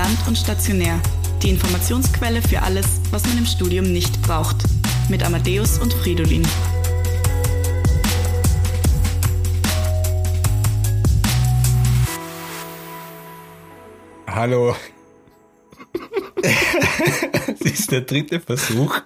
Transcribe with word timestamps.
ambulant 0.00 0.26
und 0.28 0.36
stationär. 0.38 1.00
Die 1.42 1.50
Informationsquelle 1.50 2.40
für 2.42 2.62
alles, 2.62 2.86
was 3.10 3.24
man 3.26 3.38
im 3.38 3.46
Studium 3.46 3.92
nicht 3.92 4.20
braucht. 4.22 4.56
Mit 5.08 5.22
Amadeus 5.24 5.78
und 5.78 5.92
Fridolin. 5.92 6.46
Hallo. 14.26 14.74
Es 16.42 17.60
ist 17.60 17.90
der 17.92 18.00
dritte 18.02 18.40
Versuch, 18.40 19.00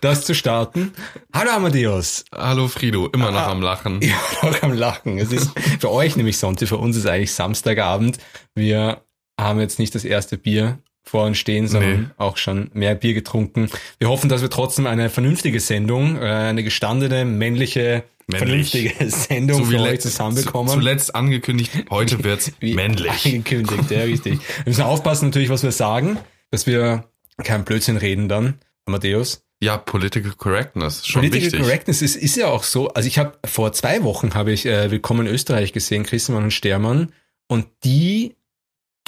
das 0.00 0.24
zu 0.24 0.34
starten. 0.34 0.92
Hallo 1.32 1.50
Amadeus. 1.50 2.24
Hallo 2.32 2.68
Frido, 2.68 3.08
immer 3.08 3.32
noch 3.32 3.40
Ah. 3.40 3.50
am 3.50 3.62
Lachen. 3.62 4.00
Ja, 4.02 4.14
noch 4.42 4.62
am 4.62 4.72
Lachen. 4.74 5.18
Es 5.18 5.32
ist 5.32 5.50
für 5.80 5.90
euch 5.90 6.14
nämlich 6.16 6.38
Sonntag, 6.38 6.68
für 6.68 6.76
uns 6.76 6.96
ist 6.96 7.06
eigentlich 7.06 7.32
Samstagabend. 7.32 8.18
Wir 8.54 9.03
haben 9.40 9.60
jetzt 9.60 9.78
nicht 9.78 9.94
das 9.94 10.04
erste 10.04 10.38
Bier 10.38 10.78
vor 11.02 11.26
uns 11.26 11.36
stehen, 11.38 11.68
sondern 11.68 12.00
Nee. 12.02 12.06
auch 12.16 12.36
schon 12.38 12.70
mehr 12.72 12.94
Bier 12.94 13.12
getrunken. 13.14 13.68
Wir 13.98 14.08
hoffen, 14.08 14.28
dass 14.30 14.40
wir 14.42 14.48
trotzdem 14.50 14.86
eine 14.86 15.10
vernünftige 15.10 15.60
Sendung, 15.60 16.16
äh, 16.16 16.20
eine 16.20 16.62
gestandene, 16.64 17.24
männliche, 17.26 18.04
Männlich. 18.26 18.70
vernünftige 18.70 18.94
Sendung 19.10 19.66
für 19.66 19.80
euch 19.80 20.00
zusammenbekommen. 20.00 20.68
zu- 20.68 20.74
Zuletzt 20.78 21.14
angekündigt, 21.14 21.72
heute 21.90 22.24
wird's 22.24 22.52
männlich. 22.60 23.26
Angekündigt, 23.26 23.90
ja, 23.90 24.00
richtig. 24.04 24.38
Wir 24.40 24.64
müssen 24.70 24.82
aufpassen 24.82 25.26
natürlich, 25.26 25.50
was 25.50 25.62
wir 25.62 25.72
sagen, 25.72 26.18
dass 26.50 26.66
wir 26.66 27.04
kein 27.42 27.64
Blödsinn 27.64 27.98
reden 27.98 28.28
dann, 28.30 28.54
Amadeus. 28.86 29.42
Ja, 29.60 29.76
Political 29.76 30.32
Correctness, 30.32 31.06
schon 31.06 31.20
Political 31.22 31.44
wichtig. 31.46 31.60
Correctness 31.60 32.00
ist, 32.02 32.16
ist 32.16 32.36
ja 32.36 32.46
auch 32.48 32.64
so, 32.64 32.88
also 32.88 33.06
ich 33.06 33.18
habe 33.18 33.36
vor 33.44 33.72
zwei 33.72 34.02
Wochen 34.04 34.32
habe 34.34 34.52
ich 34.52 34.64
äh, 34.66 34.90
Willkommen 34.90 35.26
in 35.26 35.32
Österreich 35.34 35.72
gesehen, 35.74 36.04
Christian 36.04 36.42
und 36.42 36.50
Stermann, 36.50 37.12
und 37.46 37.66
die 37.84 38.36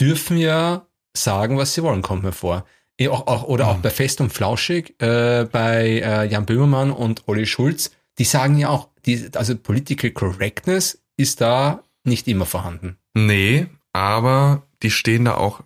dürfen 0.00 0.36
ja 0.38 0.86
sagen, 1.16 1.56
was 1.58 1.74
sie 1.74 1.82
wollen, 1.82 2.02
kommt 2.02 2.22
mir 2.22 2.32
vor. 2.32 2.64
Eh, 2.98 3.08
Auch, 3.08 3.26
auch, 3.26 3.42
oder 3.44 3.68
auch 3.68 3.76
Mhm. 3.78 3.82
bei 3.82 3.90
Fest 3.90 4.20
und 4.20 4.32
Flauschig, 4.32 5.00
äh, 5.02 5.46
bei 5.50 6.00
äh, 6.02 6.26
Jan 6.30 6.46
Böhmermann 6.46 6.90
und 6.90 7.28
Olli 7.28 7.46
Schulz, 7.46 7.90
die 8.18 8.24
sagen 8.24 8.58
ja 8.58 8.70
auch, 8.70 8.88
die, 9.04 9.28
also 9.34 9.54
Political 9.56 10.10
Correctness 10.12 10.98
ist 11.16 11.40
da 11.40 11.82
nicht 12.04 12.26
immer 12.28 12.46
vorhanden. 12.46 12.96
Nee, 13.14 13.66
aber 13.92 14.62
die 14.82 14.90
stehen 14.90 15.24
da 15.26 15.34
auch 15.36 15.62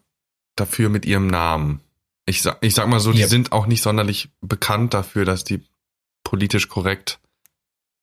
dafür 0.56 0.88
mit 0.88 1.06
ihrem 1.06 1.26
Namen. 1.28 1.80
Ich 2.26 2.42
sag, 2.42 2.58
ich 2.60 2.74
sag 2.74 2.88
mal 2.88 3.00
so, 3.00 3.12
die 3.12 3.20
Ja. 3.20 3.28
sind 3.28 3.52
auch 3.52 3.66
nicht 3.66 3.82
sonderlich 3.82 4.30
bekannt 4.40 4.94
dafür, 4.94 5.24
dass 5.24 5.44
die 5.44 5.62
politisch 6.24 6.68
korrekt 6.68 7.18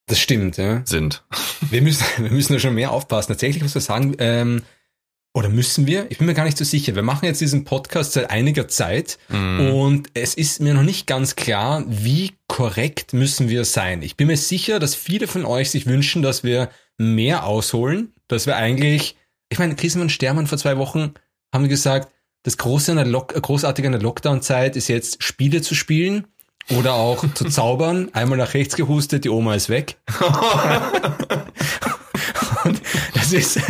Das 0.08 0.20
stimmt, 0.20 0.58
ja. 0.58 0.82
sind. 0.86 1.24
Wir 1.70 1.82
müssen, 1.82 2.06
wir 2.24 2.32
müssen 2.32 2.54
da 2.54 2.60
schon 2.60 2.74
mehr 2.76 2.92
aufpassen. 2.92 3.34
Tatsächlich 3.34 3.62
muss 3.64 3.76
man 3.76 3.82
sagen, 3.82 4.16
ähm, 4.20 4.64
oder 5.38 5.50
müssen 5.50 5.86
wir? 5.86 6.08
Ich 6.10 6.18
bin 6.18 6.26
mir 6.26 6.34
gar 6.34 6.46
nicht 6.46 6.58
so 6.58 6.66
sicher. 6.66 6.96
Wir 6.96 7.04
machen 7.04 7.26
jetzt 7.26 7.40
diesen 7.42 7.64
Podcast 7.64 8.14
seit 8.14 8.32
einiger 8.32 8.68
Zeit 8.68 9.20
Mhm. 9.30 9.72
und 9.72 10.10
es 10.16 10.34
ist 10.34 10.62
mir 10.62 10.74
noch 10.74 10.82
nicht 10.82 11.06
ganz 11.06 11.36
klar, 11.36 11.84
wie 11.88 12.32
korrekt 12.48 13.14
müssen 13.14 13.48
wir 13.48 13.64
sein. 13.64 14.02
Ich 14.02 14.18
bin 14.18 14.26
mir 14.28 14.38
sicher, 14.38 14.80
dass 14.80 14.96
viele 14.96 15.28
von 15.28 15.46
euch 15.46 15.70
sich 15.70 15.86
wünschen, 15.86 16.24
dass 16.24 16.44
wir 16.44 16.70
mehr 16.98 17.46
ausholen, 17.46 18.14
dass 18.28 18.48
wir 18.48 18.56
eigentlich, 18.56 19.16
ich 19.50 19.60
meine, 19.60 19.76
und 19.76 20.12
Stermann 20.12 20.48
vor 20.48 20.58
zwei 20.58 20.78
Wochen 20.78 21.14
haben 21.54 21.70
gesagt, 21.70 22.12
das 22.42 22.58
Große 22.58 22.90
an 22.92 22.98
der 22.98 23.06
Lock, 23.06 23.34
Großartige 23.40 23.88
an 23.90 23.92
der 23.92 24.02
Lockdown-Zeit 24.02 24.76
ist 24.76 24.88
jetzt 24.88 25.22
Spiele 25.24 25.62
zu 25.62 25.76
spielen 25.76 26.26
oder 26.78 26.96
auch 26.96 27.24
zu 27.36 27.46
zaubern. 27.50 28.10
Einmal 28.14 28.40
nach 28.40 28.56
rechts 28.56 28.76
gehustet, 28.76 29.24
die 29.24 29.30
Oma 29.30 29.54
ist 29.54 29.70
weg. 29.70 29.98
Das 33.32 33.58
ist, 33.58 33.62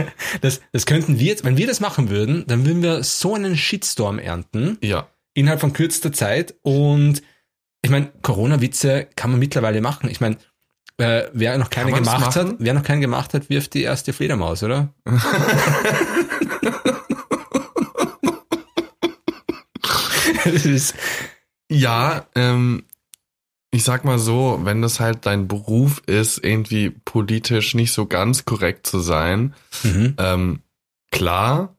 das, 0.42 0.62
das 0.72 0.86
könnten 0.86 1.20
wir 1.20 1.28
jetzt, 1.28 1.44
wenn 1.44 1.58
wir 1.58 1.68
das 1.68 1.80
machen 1.80 2.10
würden, 2.10 2.46
dann 2.48 2.66
würden 2.66 2.82
wir 2.84 3.04
so 3.04 3.36
einen 3.36 3.58
Shitstorm 3.58 4.20
ernten 4.20 4.78
ja. 4.82 5.08
innerhalb 5.34 5.62
von 5.62 5.74
kürzester 5.74 6.12
Zeit. 6.14 6.56
Und 6.62 7.22
ich 7.82 7.90
meine, 7.90 8.12
Corona-Witze 8.22 9.08
kann 9.16 9.32
man 9.32 9.40
mittlerweile 9.40 9.82
machen. 9.82 10.10
Ich 10.10 10.22
meine, 10.22 10.38
äh, 10.98 11.24
wer 11.34 11.58
noch 11.58 11.70
keine 11.70 11.92
gemacht 11.92 12.36
hat, 12.36 12.56
wer 12.60 12.74
noch 12.74 12.84
keinen 12.84 13.02
gemacht 13.02 13.34
hat, 13.34 13.50
wirft 13.50 13.74
die 13.74 13.84
erste 13.84 14.14
Fledermaus, 14.14 14.64
oder? 14.64 14.94
das 20.44 20.66
ist, 20.66 20.96
Ja, 21.70 22.26
ähm, 22.36 22.86
ich 23.78 23.84
sag 23.84 24.06
mal 24.06 24.18
so, 24.18 24.62
wenn 24.64 24.82
das 24.82 25.00
halt 25.00 25.28
dein 25.28 25.48
Beruf 25.48 26.02
ist, 26.08 26.44
irgendwie 26.44 26.90
politisch 26.90 27.76
nicht 27.76 27.92
so 27.92 28.08
ganz 28.08 28.44
korrekt 28.44 28.88
zu 28.88 28.98
sein, 28.98 29.54
mhm. 29.84 30.16
ähm, 30.18 30.62
klar 31.12 31.76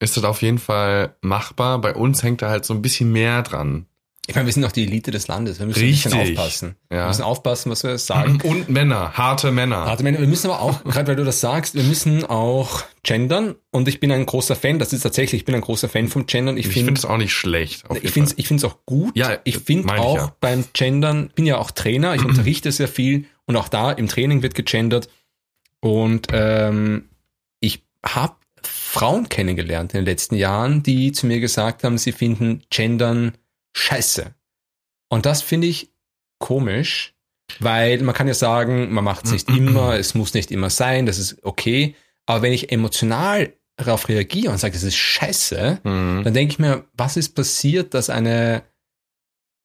ist 0.00 0.16
das 0.16 0.24
auf 0.24 0.40
jeden 0.40 0.58
Fall 0.58 1.16
machbar. 1.20 1.82
Bei 1.82 1.94
uns 1.94 2.22
hängt 2.22 2.40
da 2.40 2.48
halt 2.48 2.64
so 2.64 2.72
ein 2.72 2.80
bisschen 2.80 3.12
mehr 3.12 3.42
dran. 3.42 3.84
Ich 4.26 4.34
meine, 4.34 4.46
wir 4.46 4.52
sind 4.54 4.64
auch 4.64 4.72
die 4.72 4.84
Elite 4.84 5.10
des 5.10 5.28
Landes. 5.28 5.58
Wir 5.58 5.66
müssen 5.66 5.82
ein 5.82 5.90
bisschen 5.90 6.12
Richtig. 6.12 6.38
aufpassen. 6.38 6.76
Wir 6.88 6.98
Ja. 6.98 7.08
müssen 7.08 7.22
aufpassen, 7.22 7.70
was 7.70 7.84
wir 7.84 7.98
sagen. 7.98 8.40
Und 8.44 8.70
Männer, 8.70 9.12
harte 9.12 9.52
Männer. 9.52 9.84
Warte, 9.84 10.02
wir 10.02 10.18
müssen 10.26 10.50
aber 10.50 10.62
auch, 10.62 10.82
gerade 10.84 11.08
weil 11.08 11.16
du 11.16 11.24
das 11.24 11.40
sagst, 11.40 11.74
wir 11.74 11.82
müssen 11.82 12.24
auch 12.24 12.82
gendern. 13.02 13.54
Und 13.70 13.86
ich 13.86 14.00
bin 14.00 14.10
ein 14.10 14.24
großer 14.24 14.56
Fan, 14.56 14.78
das 14.78 14.92
ist 14.94 15.02
tatsächlich, 15.02 15.42
ich 15.42 15.44
bin 15.44 15.54
ein 15.54 15.60
großer 15.60 15.88
Fan 15.90 16.08
vom 16.08 16.24
Gendern. 16.26 16.56
Ich 16.56 16.66
ich 16.66 16.72
finde 16.72 16.94
es 16.94 17.04
auch 17.04 17.18
nicht 17.18 17.32
schlecht. 17.34 17.84
ich 18.02 18.12
finde 18.12 18.30
es 18.30 18.38
ich 18.38 18.48
find's 18.48 18.64
auch 18.64 18.78
gut. 18.86 19.14
Ja, 19.16 19.38
ich 19.44 19.58
finde 19.58 19.86
meine 19.86 20.00
ich 20.00 20.06
auch 20.06 20.16
ja. 20.16 20.36
beim 20.40 20.64
Gendern, 20.72 21.30
bin 21.34 21.44
ja 21.44 21.58
auch 21.58 21.70
Trainer, 21.70 22.14
ich 22.14 22.24
unterrichte 22.24 22.72
sehr 22.72 22.88
viel 22.88 23.26
und 23.46 23.56
auch 23.56 23.68
da 23.68 23.92
im 23.92 24.08
Training 24.08 24.42
wird 24.42 24.54
gegendert. 24.54 25.08
Und 25.80 26.28
ähm, 26.32 27.10
ich 27.60 27.82
habe 28.04 28.36
Frauen 28.62 29.28
kennengelernt 29.28 29.92
in 29.92 29.98
den 30.00 30.06
letzten 30.06 30.34
Jahren, 30.36 30.82
die 30.82 31.12
zu 31.12 31.26
mir 31.26 31.40
gesagt 31.40 31.84
haben, 31.84 31.98
sie 31.98 32.12
finden 32.12 32.62
Gendern 32.70 33.32
scheiße. 33.76 34.34
Und 35.08 35.26
das 35.26 35.42
finde 35.42 35.66
ich 35.66 35.90
komisch, 36.38 37.14
weil 37.60 38.00
man 38.02 38.14
kann 38.14 38.26
ja 38.28 38.34
sagen, 38.34 38.92
man 38.92 39.04
macht 39.04 39.26
es 39.26 39.32
nicht 39.32 39.48
immer, 39.50 39.94
es 39.98 40.14
muss 40.14 40.34
nicht 40.34 40.50
immer 40.50 40.70
sein, 40.70 41.06
das 41.06 41.18
ist 41.18 41.44
okay. 41.44 41.94
Aber 42.26 42.42
wenn 42.42 42.52
ich 42.52 42.72
emotional 42.72 43.52
darauf 43.76 44.08
reagiere 44.08 44.52
und 44.52 44.58
sage, 44.58 44.74
das 44.74 44.82
ist 44.82 44.96
scheiße, 44.96 45.80
Mhm. 45.84 46.22
dann 46.24 46.34
denke 46.34 46.52
ich 46.52 46.58
mir, 46.58 46.84
was 46.94 47.16
ist 47.16 47.34
passiert, 47.34 47.92
dass 47.94 48.08
eine, 48.08 48.62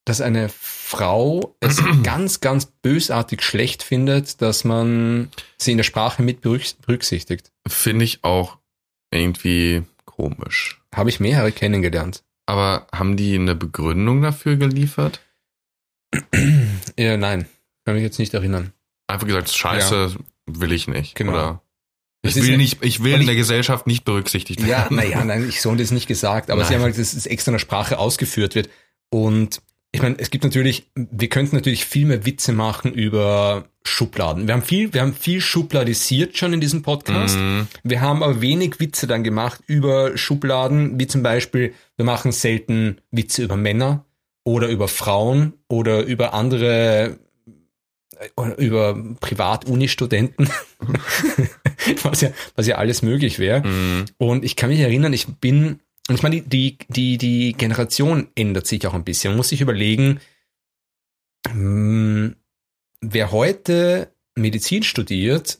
dass 0.04 0.20
eine 0.20 0.48
Frau 0.50 1.56
es 1.60 1.78
ganz, 2.02 2.40
ganz 2.40 2.66
bösartig 2.66 3.42
schlecht 3.42 3.82
findet, 3.82 4.42
dass 4.42 4.64
man 4.64 5.30
sie 5.58 5.70
in 5.72 5.76
der 5.78 5.84
Sprache 5.84 6.22
mit 6.22 6.42
berücks- 6.44 6.76
berücksichtigt. 6.84 7.50
Finde 7.68 8.04
ich 8.04 8.24
auch 8.24 8.58
irgendwie 9.12 9.82
komisch. 10.04 10.80
Habe 10.94 11.08
ich 11.10 11.20
mehrere 11.20 11.52
kennengelernt. 11.52 12.24
Aber 12.50 12.88
haben 12.92 13.16
die 13.16 13.36
eine 13.36 13.54
Begründung 13.54 14.22
dafür 14.22 14.56
geliefert? 14.56 15.20
Ja, 16.98 17.16
nein, 17.16 17.46
kann 17.84 17.94
mich 17.94 18.02
jetzt 18.02 18.18
nicht 18.18 18.34
erinnern. 18.34 18.72
Einfach 19.06 19.26
gesagt, 19.26 19.48
Scheiße 19.50 20.16
will 20.46 20.72
ich 20.72 20.88
nicht. 20.88 21.14
Genau. 21.14 21.32
Oder 21.32 21.62
ich 22.22 22.34
will 22.34 22.50
ja- 22.50 22.56
nicht, 22.56 22.84
ich 22.84 23.02
will 23.02 23.14
in 23.14 23.20
ich- 23.20 23.26
der 23.26 23.36
Gesellschaft 23.36 23.86
nicht 23.86 24.04
berücksichtigt 24.04 24.60
Ja, 24.60 24.66
werden. 24.66 24.96
naja, 24.96 25.24
nein, 25.24 25.48
ich 25.48 25.60
so 25.62 25.74
das 25.74 25.90
nicht 25.92 26.06
gesagt, 26.08 26.50
aber 26.50 26.64
sie 26.64 26.72
Nein. 26.72 26.80
haben 26.80 26.84
halt, 26.86 26.98
dass 26.98 27.14
es 27.14 27.26
extra 27.26 27.50
in 27.50 27.54
der 27.54 27.58
Sprache 27.60 27.98
ausgeführt 27.98 28.54
wird. 28.56 28.68
Und 29.10 29.62
ich 29.92 30.02
meine, 30.02 30.18
es 30.18 30.30
gibt 30.30 30.44
natürlich, 30.44 30.90
wir 30.94 31.28
könnten 31.28 31.54
natürlich 31.56 31.84
viel 31.86 32.06
mehr 32.06 32.26
Witze 32.26 32.52
machen 32.52 32.92
über 32.92 33.68
Schubladen. 33.82 34.46
Wir 34.46 34.54
haben 34.54 34.62
viel, 34.62 34.92
wir 34.92 35.00
haben 35.00 35.14
viel 35.14 35.40
schubladisiert 35.40 36.36
schon 36.36 36.52
in 36.52 36.60
diesem 36.60 36.82
Podcast. 36.82 37.38
Mhm. 37.38 37.66
Wir 37.82 38.00
haben 38.02 38.22
aber 38.22 38.40
wenig 38.42 38.78
Witze 38.78 39.06
dann 39.06 39.24
gemacht 39.24 39.60
über 39.66 40.16
Schubladen, 40.18 40.98
wie 41.00 41.06
zum 41.06 41.22
Beispiel, 41.22 41.72
wir 41.96 42.04
machen 42.04 42.30
selten 42.32 43.00
Witze 43.10 43.42
über 43.42 43.56
Männer 43.56 44.04
oder 44.44 44.68
über 44.68 44.86
Frauen 44.86 45.54
oder 45.68 46.02
über 46.04 46.34
andere, 46.34 47.18
oder 48.36 48.58
über 48.58 49.02
Privat-Uni-Studenten, 49.20 50.50
was, 52.02 52.20
ja, 52.20 52.30
was 52.56 52.66
ja 52.66 52.76
alles 52.76 53.00
möglich 53.00 53.38
wäre. 53.38 53.66
Mhm. 53.66 54.04
Und 54.18 54.44
ich 54.44 54.56
kann 54.56 54.68
mich 54.68 54.80
erinnern, 54.80 55.14
ich 55.14 55.26
bin, 55.26 55.80
und 56.08 56.14
ich 56.14 56.22
meine, 56.22 56.42
die, 56.42 56.76
die, 56.88 57.16
die 57.16 57.54
Generation 57.54 58.28
ändert 58.34 58.66
sich 58.66 58.86
auch 58.86 58.94
ein 58.94 59.04
bisschen. 59.04 59.32
Man 59.32 59.38
muss 59.38 59.48
sich 59.48 59.62
überlegen, 59.62 60.20
mh, 61.50 62.32
wer 63.00 63.32
heute 63.32 64.12
Medizin 64.36 64.82
studiert, 64.82 65.58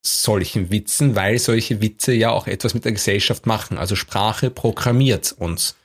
solchen 0.00 0.70
Witzen, 0.70 1.16
weil 1.16 1.38
solche 1.38 1.82
Witze 1.82 2.14
ja 2.14 2.30
auch 2.30 2.46
etwas 2.46 2.72
mit 2.72 2.86
der 2.86 2.92
Gesellschaft 2.92 3.44
machen. 3.44 3.76
Also 3.76 3.94
Sprache 3.94 4.48
programmiert 4.48 5.32
uns. 5.32 5.76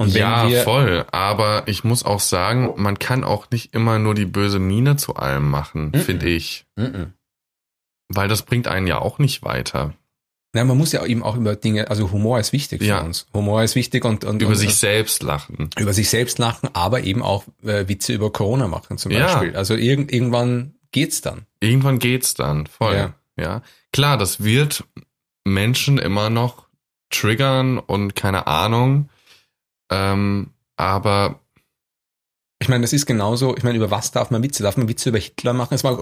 Und 0.00 0.14
ja, 0.14 0.48
voll. 0.62 1.04
Aber 1.10 1.64
ich 1.66 1.82
muss 1.84 2.04
auch 2.04 2.20
sagen, 2.20 2.72
man 2.76 2.98
kann 3.00 3.24
auch 3.24 3.50
nicht 3.50 3.74
immer 3.74 3.98
nur 3.98 4.14
die 4.14 4.26
böse 4.26 4.60
Miene 4.60 4.96
zu 4.96 5.16
allem 5.16 5.50
machen, 5.50 5.90
Mhm. 5.94 5.98
finde 6.00 6.28
ich. 6.28 6.66
Mhm. 6.76 7.12
Weil 8.08 8.28
das 8.28 8.42
bringt 8.42 8.68
einen 8.68 8.86
ja 8.86 8.98
auch 9.00 9.18
nicht 9.18 9.42
weiter. 9.42 9.92
Na, 10.54 10.64
man 10.64 10.78
muss 10.78 10.92
ja 10.92 11.04
eben 11.04 11.22
auch 11.22 11.36
über 11.36 11.56
Dinge, 11.56 11.90
also 11.90 12.10
Humor 12.10 12.38
ist 12.38 12.52
wichtig 12.52 12.80
Ja. 12.80 13.00
für 13.00 13.04
uns. 13.06 13.26
Humor 13.34 13.62
ist 13.64 13.74
wichtig 13.74 14.04
und, 14.04 14.24
und 14.24 14.40
Über 14.40 14.52
und, 14.52 14.56
sich 14.56 14.76
selbst 14.76 15.22
lachen. 15.22 15.68
über 15.78 15.92
sich 15.92 16.08
selbst 16.08 16.38
lachen, 16.38 16.70
aber 16.72 17.02
eben 17.02 17.22
auch 17.22 17.44
äh, 17.64 17.86
Witze 17.88 18.14
über 18.14 18.32
Corona 18.32 18.66
machen 18.66 18.96
zum 18.96 19.12
Ja. 19.12 19.26
Beispiel. 19.26 19.56
Also 19.56 19.74
irgend, 19.74 20.10
irgendwann 20.10 20.74
geht's 20.90 21.20
dann. 21.20 21.44
Irgendwann 21.60 21.98
geht's 21.98 22.32
dann, 22.34 22.66
voll. 22.66 22.94
Ja. 22.96 23.14
Ja. 23.36 23.62
Klar, 23.92 24.16
das 24.16 24.42
wird 24.42 24.84
Menschen 25.44 25.98
immer 25.98 26.30
noch 26.30 26.66
triggern 27.10 27.78
und 27.78 28.14
keine 28.16 28.46
Ahnung. 28.46 29.10
Ähm, 29.90 30.50
aber 30.76 31.40
Ich 32.60 32.68
meine, 32.68 32.82
das 32.82 32.92
ist 32.92 33.06
genauso, 33.06 33.56
ich 33.56 33.62
meine, 33.62 33.76
über 33.76 33.90
was 33.90 34.10
darf 34.10 34.30
man 34.30 34.42
Witze? 34.42 34.62
Darf 34.64 34.76
man 34.76 34.88
Witze 34.88 35.10
über 35.10 35.18
Hitler 35.18 35.52
machen? 35.52 35.74
Es 35.74 35.84
war 35.84 35.92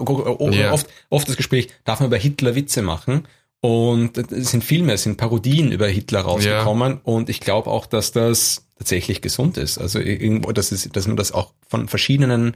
Ja. 0.53 0.71
oft, 0.71 0.87
oft 1.09 1.27
das 1.29 1.37
Gespräch, 1.37 1.69
darf 1.83 1.99
man 1.99 2.07
über 2.07 2.17
Hitler 2.17 2.55
Witze 2.55 2.81
machen? 2.81 3.27
Und 3.59 4.17
es 4.17 4.51
sind 4.51 4.63
Filme, 4.63 4.93
es 4.93 5.03
sind 5.03 5.17
Parodien 5.17 5.71
über 5.71 5.87
Hitler 5.87 6.21
rausgekommen 6.21 6.99
und 7.03 7.29
ich 7.29 7.39
glaube 7.39 7.69
auch, 7.69 7.85
dass 7.87 8.11
das 8.11 8.67
tatsächlich 8.77 9.21
gesund 9.21 9.57
ist. 9.57 9.77
Also 9.79 9.99
irgendwo, 9.99 10.51
dass, 10.51 10.71
es, 10.71 10.87
dass 10.89 11.07
man 11.07 11.17
das 11.17 11.31
auch 11.31 11.53
von 11.67 11.87
verschiedenen 11.87 12.55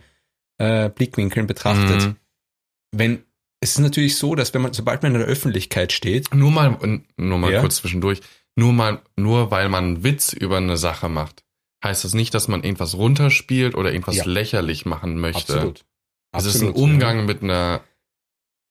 äh, 0.60 0.90
Blickwinkeln 0.90 1.48
betrachtet. 1.48 2.02
mh, 2.02 2.16
Wenn 2.92 3.24
es 3.64 3.72
ist 3.74 3.80
natürlich 3.80 4.16
so, 4.18 4.34
dass 4.36 4.54
wenn 4.56 4.62
man, 4.64 4.74
sobald 4.74 5.04
man 5.04 5.14
in 5.14 5.20
der 5.20 5.28
Öffentlichkeit 5.28 5.92
steht, 5.92 6.34
nur 6.34 6.50
mal, 6.52 6.78
nur 7.18 7.38
mal 7.38 7.52
Ja. 7.52 7.62
kurz 7.62 7.78
zwischendurch, 7.78 8.22
nur 8.56 8.74
mal, 8.74 9.02
nur 9.16 9.52
weil 9.52 9.70
man 9.70 9.84
einen 9.86 10.04
Witz 10.04 10.34
über 10.34 10.58
eine 10.58 10.78
Sache 10.78 11.10
macht, 11.10 11.44
heißt 11.84 12.04
das 12.04 12.14
nicht, 12.14 12.34
dass 12.34 12.48
man 12.48 12.64
irgendwas 12.64 12.96
runterspielt 12.96 13.76
oder 13.76 13.92
irgendwas 13.92 14.16
Ja. 14.18 14.26
lächerlich 14.26 14.86
machen 14.86 15.20
möchte. 15.20 15.54
absolut. 15.54 15.86
Es 16.34 16.46
ist 16.46 16.62
ein 16.62 16.72
Umgang 16.72 17.26
mit 17.26 17.44
einer, 17.44 17.82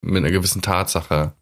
mit 0.01 0.17
einer 0.23 0.31
gewissen 0.31 0.61
Tatsache, 0.63 1.33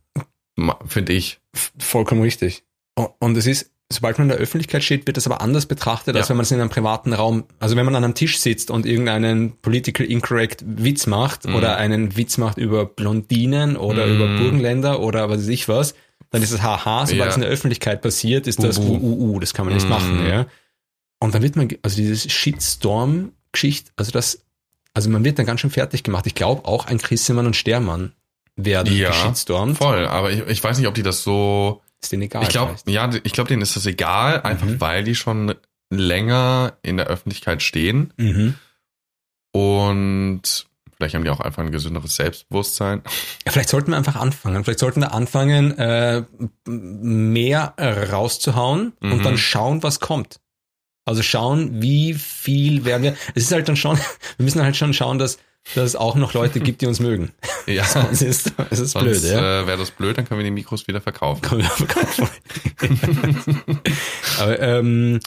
finde 0.85 1.13
ich. 1.13 1.39
Vollkommen 1.77 2.21
richtig. 2.21 2.63
Und- 2.95 3.11
Und 3.19 3.37
es 3.37 3.45
ist, 3.47 3.71
sobald 3.91 4.17
man 4.17 4.25
in 4.25 4.29
der 4.35 4.37
Öffentlichkeit 4.39 4.83
steht, 4.83 5.07
wird 5.07 5.15
das 5.15 5.25
aber 5.27 5.39
anders 5.39 5.65
betrachtet, 5.65 6.15
als 6.17 6.25
Ja. 6.25 6.29
wenn 6.31 6.37
man 6.37 6.43
es 6.43 6.51
in 6.51 6.59
einem 6.59 6.69
privaten 6.69 7.13
Raum, 7.13 7.45
also 7.59 7.77
wenn 7.77 7.85
man 7.85 7.95
an 7.95 8.03
einem 8.03 8.15
Tisch 8.15 8.39
sitzt 8.39 8.69
und 8.69 8.85
irgendeinen 8.85 9.53
political 9.61 10.05
incorrect 10.05 10.63
Witz 10.65 11.07
macht 11.07 11.45
Mhm. 11.45 11.55
oder 11.55 11.77
einen 11.77 12.17
Witz 12.17 12.37
macht 12.37 12.57
über 12.57 12.85
Blondinen 12.85 13.77
oder 13.77 14.05
Mhm. 14.07 14.15
über 14.15 14.37
Burgenländer 14.39 14.99
oder 14.99 15.29
was 15.29 15.39
weiß 15.39 15.47
ich 15.47 15.69
was, 15.69 15.95
dann 16.31 16.41
ist 16.43 16.51
es 16.51 16.61
haha, 16.61 17.05
sobald 17.05 17.19
Ja. 17.19 17.27
es 17.27 17.35
in 17.35 17.41
der 17.41 17.49
Öffentlichkeit 17.49 18.01
passiert, 18.01 18.45
ist 18.47 18.61
das 18.61 18.79
Bubu. 18.79 19.07
UUU, 19.33 19.39
das 19.39 19.53
kann 19.53 19.65
man 19.65 19.73
nicht 19.73 19.83
Mhm. 19.85 19.89
machen, 19.89 20.27
ja. 20.27 20.45
Und 21.19 21.33
dann 21.35 21.41
wird 21.41 21.55
man, 21.55 21.67
also 21.81 21.97
dieses 21.97 22.31
Shitstorm-Geschichte, 22.31 23.91
also 23.95 24.11
das, 24.11 24.45
also 24.93 25.09
man 25.09 25.23
wird 25.23 25.39
dann 25.39 25.45
ganz 25.45 25.61
schön 25.61 25.69
fertig 25.71 26.03
gemacht. 26.03 26.25
Ich 26.27 26.35
glaube 26.35 26.65
auch 26.65 26.85
ein 26.85 26.97
Chrissemann 26.97 27.45
und 27.45 27.55
Stermann 27.55 28.13
werden 28.55 28.95
Ja, 28.95 29.09
geshitstormt. 29.09 29.77
Voll, 29.77 30.05
aber 30.07 30.31
ich, 30.31 30.41
ich 30.47 30.63
weiß 30.63 30.77
nicht, 30.77 30.87
ob 30.87 30.93
die 30.95 31.03
das 31.03 31.23
so. 31.23 31.81
Ist 32.01 32.11
denen 32.11 32.23
egal. 32.23 32.43
Ich 32.43 32.49
glaube, 32.49 32.75
ja, 32.87 33.09
ich 33.23 33.33
glaube, 33.33 33.47
denen 33.49 33.61
ist 33.61 33.75
das 33.75 33.85
egal, 33.85 34.41
einfach 34.43 34.67
Mhm. 34.67 34.79
weil 34.81 35.03
die 35.03 35.15
schon 35.15 35.55
länger 35.89 36.77
in 36.83 36.97
der 36.97 37.07
Öffentlichkeit 37.07 37.61
stehen 37.61 38.13
Mhm. 38.17 38.53
und 39.51 40.67
vielleicht 40.99 41.15
haben 41.15 41.23
die 41.23 41.29
auch 41.29 41.39
einfach 41.39 41.63
ein 41.63 41.71
gesünderes 41.71 42.15
Selbstbewusstsein. 42.17 43.01
Ja, 43.45 43.51
vielleicht 43.53 43.69
sollten 43.69 43.91
wir 43.91 43.97
einfach 43.97 44.17
anfangen. 44.17 44.63
Vielleicht 44.65 44.79
sollten 44.79 44.99
wir 45.01 45.13
anfangen, 45.13 45.77
äh, 45.77 46.23
mehr 46.67 47.73
rauszuhauen 48.11 48.93
Mhm. 48.99 49.11
und 49.13 49.25
dann 49.25 49.37
schauen, 49.37 49.81
was 49.81 49.99
kommt. 50.01 50.39
Also 51.05 51.23
schauen, 51.23 51.81
wie 51.81 52.13
viel 52.13 52.83
werden 52.85 53.01
wir. 53.03 53.15
Es 53.33 53.43
ist 53.43 53.51
halt 53.51 53.67
dann 53.69 53.77
schon, 53.77 53.97
wir 54.37 54.43
müssen 54.43 54.61
halt 54.61 54.75
schon 54.75 54.93
schauen, 54.93 55.17
dass, 55.17 55.37
dass 55.73 55.85
es 55.85 55.95
auch 55.95 56.15
noch 56.15 56.33
Leute 56.33 56.59
gibt, 56.59 56.81
die 56.81 56.85
uns 56.87 56.99
mögen. 56.99 57.31
Ja, 57.65 57.83
Sonst 57.85 58.23
ist 58.23 58.51
es 58.71 58.79
ist 58.79 58.97
blöd, 58.97 59.21
ja. 59.21 59.61
äh, 59.61 59.67
wäre 59.67 59.77
das 59.77 59.91
blöd, 59.91 60.17
dann 60.17 60.27
können 60.27 60.39
wir 60.39 60.43
die 60.45 60.49
Mikros 60.49 60.87
wieder 60.87 61.01
verkaufen. 61.01 61.41
Können 61.43 61.61
wir 61.61 61.69
verkaufen. 61.69 62.27
Aber, 64.39 64.59
ähm, 64.59 65.19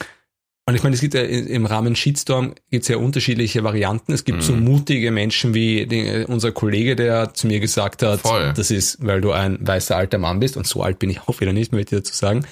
und 0.64 0.74
ich 0.76 0.82
meine, 0.84 0.94
es 0.94 1.00
gibt 1.00 1.14
ja 1.14 1.22
im 1.22 1.66
Rahmen 1.66 1.96
Shitstorm 1.96 2.54
gibt 2.70 2.82
es 2.82 2.88
ja 2.88 2.96
unterschiedliche 2.96 3.64
Varianten. 3.64 4.12
Es 4.12 4.24
gibt 4.24 4.42
so 4.42 4.52
Mhm. 4.52 4.62
mutige 4.64 5.10
Menschen 5.10 5.54
wie 5.54 5.86
den, 5.86 6.24
unser 6.26 6.52
Kollege, 6.52 6.94
der 6.94 7.34
zu 7.34 7.48
mir 7.48 7.58
gesagt 7.60 8.02
hat, 8.02 8.20
Voll. 8.20 8.52
das 8.54 8.70
ist, 8.70 8.98
weil 9.04 9.20
du 9.20 9.32
ein 9.32 9.58
weißer 9.60 9.96
alter 9.96 10.18
Mann 10.18 10.38
bist 10.40 10.56
und 10.56 10.66
so 10.66 10.82
alt 10.82 10.98
bin 11.00 11.10
ich 11.10 11.20
auch 11.26 11.40
wieder 11.40 11.52
nicht, 11.52 11.72
möchte 11.72 11.96
ich 11.96 12.02
dazu 12.02 12.14
sagen. 12.14 12.46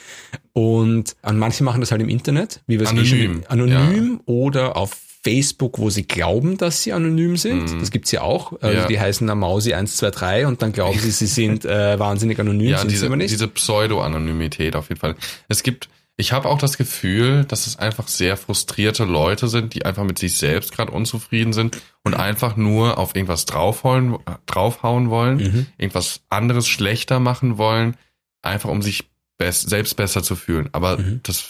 Und 0.53 1.15
an 1.23 1.39
manche 1.39 1.63
machen 1.63 1.81
das 1.81 1.93
halt 1.93 2.03
im 2.03 2.09
Internet, 2.09 2.61
wie 2.67 2.79
wir 2.79 2.85
es 2.85 2.91
Anonym, 2.91 3.43
anonym 3.49 4.21
oder 4.27 4.77
auf 4.77 4.97
Facebook, 5.23 5.79
wo 5.79 5.91
sie 5.91 6.05
glauben, 6.05 6.57
dass 6.57 6.83
sie 6.83 6.93
anonym 6.95 7.37
sind. 7.37 7.71
Mhm. 7.75 7.79
Das 7.81 7.91
gibt's 7.91 8.11
ja 8.11 8.23
auch. 8.23 8.55
Also 8.63 8.79
Ja. 8.81 8.87
die 8.87 8.99
heißen 8.99 9.29
Amausi 9.29 9.75
123 9.75 10.47
und 10.47 10.63
dann 10.63 10.73
glauben 10.73 10.99
sie, 10.99 11.11
sie 11.11 11.27
sind 11.29 11.65
äh, 11.67 11.99
wahnsinnig 11.99 12.39
anonym, 12.41 12.71
Ja, 12.71 12.79
sind 12.79 12.89
sie 12.89 12.95
diese, 12.95 13.07
aber 13.07 13.17
nicht. 13.17 13.31
diese 13.31 13.47
Pseudo-Anonymität 13.47 14.75
auf 14.77 14.89
jeden 14.89 14.99
Fall. 15.01 15.15
Es 15.49 15.63
gibt, 15.63 15.89
ich 16.21 16.33
habe 16.33 16.49
auch 16.49 16.59
das 16.59 16.77
Gefühl, 16.77 17.45
dass 17.45 17.67
es 17.67 17.79
einfach 17.79 18.07
sehr 18.09 18.37
frustrierte 18.37 19.05
Leute 19.05 19.49
sind, 19.49 19.75
die 19.75 19.85
einfach 19.85 20.05
mit 20.05 20.19
sich 20.19 20.35
selbst 20.35 20.73
gerade 20.73 20.93
unzufrieden 20.93 21.53
sind 21.53 21.81
und 22.05 22.15
einfach 22.15 22.57
nur 22.57 22.99
auf 22.99 23.15
irgendwas 23.17 23.47
draufhauen, 23.47 24.19
draufhauen 24.47 25.11
wollen, 25.11 25.39
Mhm. 25.39 25.67
irgendwas 25.79 26.21
anderes 26.29 26.69
schlechter 26.69 27.19
machen 27.21 27.59
wollen, 27.59 27.97
einfach 28.43 28.69
um 28.71 28.83
sich 28.83 29.11
best, 29.39 29.69
selbst 29.69 29.97
besser 29.97 30.23
zu 30.23 30.37
fühlen. 30.37 30.69
Aber 30.73 30.99
Mhm. 30.99 31.21
das 31.23 31.49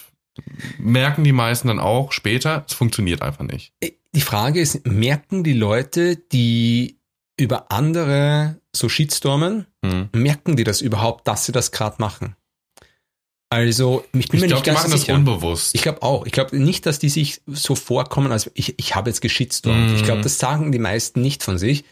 merken 0.79 1.25
die 1.25 1.33
meisten 1.33 1.69
dann 1.69 1.81
auch 1.81 2.13
später, 2.13 2.65
es 2.69 2.75
funktioniert 2.75 3.23
einfach 3.23 3.45
nicht. 3.45 3.73
Die 4.15 4.21
Frage 4.21 4.61
ist, 4.61 4.87
merken 4.87 5.45
die 5.45 5.53
Leute, 5.53 6.17
die 6.17 6.99
über 7.37 7.71
andere 7.73 8.61
so 8.75 8.89
shitstormen, 8.89 9.67
Hm. 9.85 10.09
merken 10.13 10.57
die 10.57 10.65
das 10.65 10.81
überhaupt, 10.81 11.27
dass 11.27 11.47
sie 11.47 11.53
das 11.53 11.73
gerade 11.73 11.97
machen? 11.99 12.37
Also, 13.51 14.05
ich 14.13 14.29
bin 14.29 14.37
Ich 14.37 14.41
mir 14.43 14.47
glaube, 14.47 14.55
nicht 14.55 14.67
die 14.67 14.71
ganz 14.71 14.79
machen 14.81 14.91
das 14.93 15.01
sicher. 15.01 15.15
unbewusst. 15.15 15.75
Ich 15.75 15.83
glaube 15.83 16.03
auch. 16.03 16.25
Ich 16.25 16.33
glaube 16.33 16.57
nicht, 16.57 16.87
dass 16.87 16.99
die 17.01 17.09
sich 17.09 17.43
so 17.47 17.75
vorkommen, 17.75 18.31
als 18.31 18.49
ich, 18.55 18.75
ich 18.79 18.95
habe 18.95 19.11
jetzt 19.11 19.21
geschitstormt. 19.21 19.91
Mhm. 19.91 19.97
Ich 19.97 20.05
glaube, 20.05 20.23
das 20.23 20.39
sagen 20.39 20.71
die 20.71 20.79
meisten 20.79 21.21
nicht 21.21 21.43
von 21.43 21.59
sich. 21.59 21.85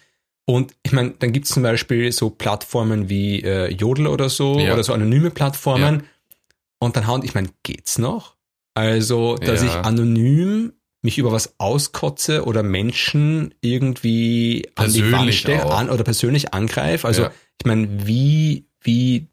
Und 0.46 0.72
ich 0.84 0.92
meine, 0.92 1.10
dann 1.18 1.32
gibt 1.32 1.46
es 1.46 1.52
zum 1.52 1.62
Beispiel 1.64 2.10
so 2.12 2.30
Plattformen 2.30 3.08
wie 3.10 3.42
äh, 3.42 3.70
Jodel 3.72 4.06
oder 4.06 4.28
so 4.30 4.58
Ja. 4.58 4.72
oder 4.72 4.84
so 4.84 4.92
anonyme 4.94 5.30
Plattformen. 5.30 6.04
Und 6.78 6.96
dann 6.96 7.06
hauen, 7.08 7.22
ich 7.24 7.34
meine, 7.34 7.48
geht's 7.64 7.98
noch? 7.98 8.36
Also, 8.74 9.34
dass 9.36 9.60
Ja. 9.62 9.66
ich 9.68 9.74
anonym 9.74 10.72
mich 11.02 11.18
über 11.18 11.32
was 11.32 11.54
auskotze 11.58 12.44
oder 12.44 12.62
Menschen 12.62 13.52
irgendwie 13.60 14.68
an 14.76 14.92
die 14.92 15.00
Wand 15.02 15.10
Persönlich 15.12 15.38
stelle 15.40 15.66
an, 15.66 15.90
oder 15.90 16.04
persönlich 16.04 16.54
angreife. 16.54 17.06
Also 17.06 17.22
Ja. 17.22 17.32
ich 17.60 17.66
meine, 17.66 18.06
wie, 18.06 18.64
wie, 18.80 19.26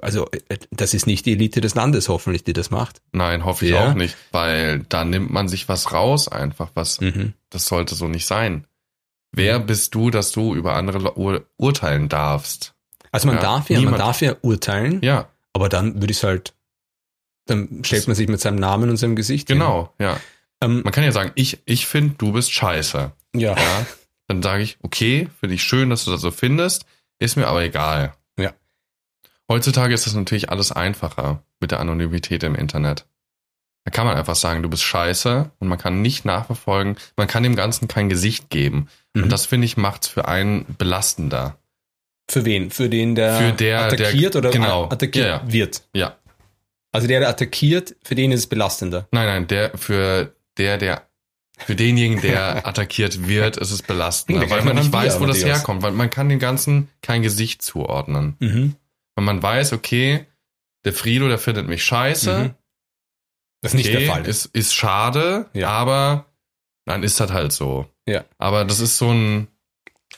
also 0.00 0.26
äh, 0.30 0.58
das 0.70 0.94
ist 0.94 1.06
nicht 1.06 1.26
die 1.26 1.32
Elite 1.32 1.60
des 1.60 1.74
Landes 1.74 2.08
hoffentlich, 2.08 2.44
die 2.44 2.52
das 2.52 2.70
macht. 2.70 3.02
Nein, 3.12 3.44
hoffe 3.44 3.66
ich 3.66 3.72
Ja. 3.72 3.90
auch 3.90 3.94
nicht, 3.94 4.16
weil 4.32 4.80
da 4.88 5.04
nimmt 5.04 5.30
man 5.30 5.48
sich 5.48 5.68
was 5.68 5.92
raus 5.92 6.28
einfach, 6.28 6.70
was 6.74 7.00
Mhm. 7.00 7.34
das 7.50 7.66
sollte 7.66 7.94
so 7.94 8.08
nicht 8.08 8.26
sein. 8.26 8.66
Wer 9.32 9.58
bist 9.58 9.94
du, 9.94 10.10
dass 10.10 10.32
du 10.32 10.54
über 10.54 10.74
andere 10.74 11.18
ur 11.18 11.44
urteilen 11.58 12.08
darfst? 12.08 12.74
Also 13.12 13.26
man 13.26 13.36
Ja, 13.36 13.42
darf 13.42 13.68
ja, 13.68 13.76
man 13.76 13.84
niemand- 13.84 14.00
darf 14.00 14.20
ja 14.22 14.36
urteilen, 14.42 15.00
Ja, 15.02 15.28
aber 15.52 15.68
dann 15.68 15.94
würde 16.00 16.10
ich 16.12 16.18
es 16.18 16.22
halt, 16.24 16.54
dann 17.46 17.82
stellt 17.84 18.06
man 18.06 18.16
sich 18.16 18.28
mit 18.28 18.40
seinem 18.40 18.56
Namen 18.58 18.90
und 18.90 18.96
seinem 18.96 19.16
Gesicht. 19.16 19.48
hin. 19.48 19.58
genau, 19.58 19.92
ja. 19.98 20.18
Ähm, 20.62 20.82
Man 20.82 20.92
kann 20.92 21.04
ja 21.04 21.12
sagen, 21.12 21.30
ich, 21.34 21.60
ich 21.66 21.86
finde, 21.86 22.14
du 22.18 22.32
bist 22.32 22.52
scheiße. 22.52 23.12
ja. 23.34 23.56
Ja, 23.56 23.86
dann 24.28 24.42
sage 24.42 24.62
ich, 24.62 24.76
okay, 24.82 25.28
finde 25.40 25.54
ich 25.54 25.62
schön, 25.62 25.88
dass 25.90 26.04
du 26.04 26.10
das 26.10 26.20
so 26.20 26.30
findest, 26.30 26.84
ist 27.18 27.36
mir 27.36 27.46
aber 27.46 27.62
egal. 27.62 28.14
Heutzutage 29.50 29.94
ist 29.94 30.06
das 30.06 30.14
natürlich 30.14 30.50
alles 30.50 30.72
einfacher 30.72 31.42
mit 31.60 31.70
der 31.70 31.80
Anonymität 31.80 32.42
im 32.42 32.54
Internet. 32.54 33.06
Da 33.84 33.90
kann 33.90 34.06
man 34.06 34.16
einfach 34.16 34.36
sagen, 34.36 34.62
du 34.62 34.68
bist 34.68 34.82
scheiße 34.82 35.50
und 35.58 35.68
man 35.68 35.78
kann 35.78 36.02
nicht 36.02 36.24
nachverfolgen, 36.26 36.96
man 37.16 37.26
kann 37.26 37.42
dem 37.42 37.56
Ganzen 37.56 37.88
kein 37.88 38.10
Gesicht 38.10 38.50
geben. 38.50 38.88
Mhm. 39.14 39.24
Und 39.24 39.32
das 39.32 39.46
finde 39.46 39.64
ich 39.64 39.76
macht's 39.78 40.08
für 40.08 40.28
einen 40.28 40.66
belastender. 40.76 41.56
Für 42.30 42.44
wen? 42.44 42.70
Für 42.70 42.90
den, 42.90 43.14
der, 43.14 43.36
Für 43.38 43.52
der- 43.52 43.88
der- 43.90 44.06
attackiert 44.08 44.36
oder 44.36 44.50
genau. 44.50 44.84
attackiert 44.84 45.24
Ja, 45.26 45.42
ja. 45.46 45.52
wird. 45.52 45.82
Ja. 45.94 46.16
Also 46.92 47.06
der, 47.06 47.20
der 47.20 47.30
attackiert, 47.30 47.96
für 48.02 48.14
den 48.14 48.32
ist 48.32 48.40
es 48.40 48.46
belastender. 48.46 49.08
Nein, 49.12 49.26
nein, 49.26 49.46
der 49.46 49.76
für 49.78 50.34
der, 50.58 50.76
der 50.76 51.02
für 51.58 51.74
denjenigen, 51.74 52.20
der 52.20 52.66
attackiert 52.66 53.26
wird, 53.26 53.56
ist 53.56 53.70
es 53.70 53.82
belastender, 53.82 54.48
weil 54.50 54.62
man 54.64 54.76
nicht 54.76 54.92
weiß, 54.92 55.18
wo 55.20 55.26
das 55.26 55.42
herkommt, 55.42 55.82
weil 55.82 55.92
man 55.92 56.10
kann 56.10 56.28
dem 56.28 56.38
Ganzen 56.38 56.88
kein 57.00 57.22
Gesicht 57.22 57.62
zuordnen. 57.62 58.36
Mhm. 58.40 58.74
Wenn 59.18 59.24
man 59.24 59.42
weiß, 59.42 59.72
okay, 59.72 60.26
der 60.84 60.92
Frido, 60.92 61.26
der 61.28 61.38
findet 61.40 61.66
mich 61.66 61.82
scheiße, 61.84 62.38
Mhm. 62.38 62.54
Das 63.60 63.72
ist 63.72 63.76
nicht 63.78 63.88
okay, 63.88 64.04
der 64.04 64.14
Fall. 64.14 64.24
Ist, 64.28 64.46
ist 64.46 64.72
schade, 64.76 65.46
Ja. 65.54 65.70
aber 65.70 66.26
dann 66.84 67.02
ist 67.02 67.18
das 67.18 67.32
halt 67.32 67.50
so. 67.52 67.86
Ja. 68.06 68.24
Aber 68.38 68.64
das 68.64 68.78
ist 68.78 68.96
so 68.96 69.10
ein, 69.12 69.48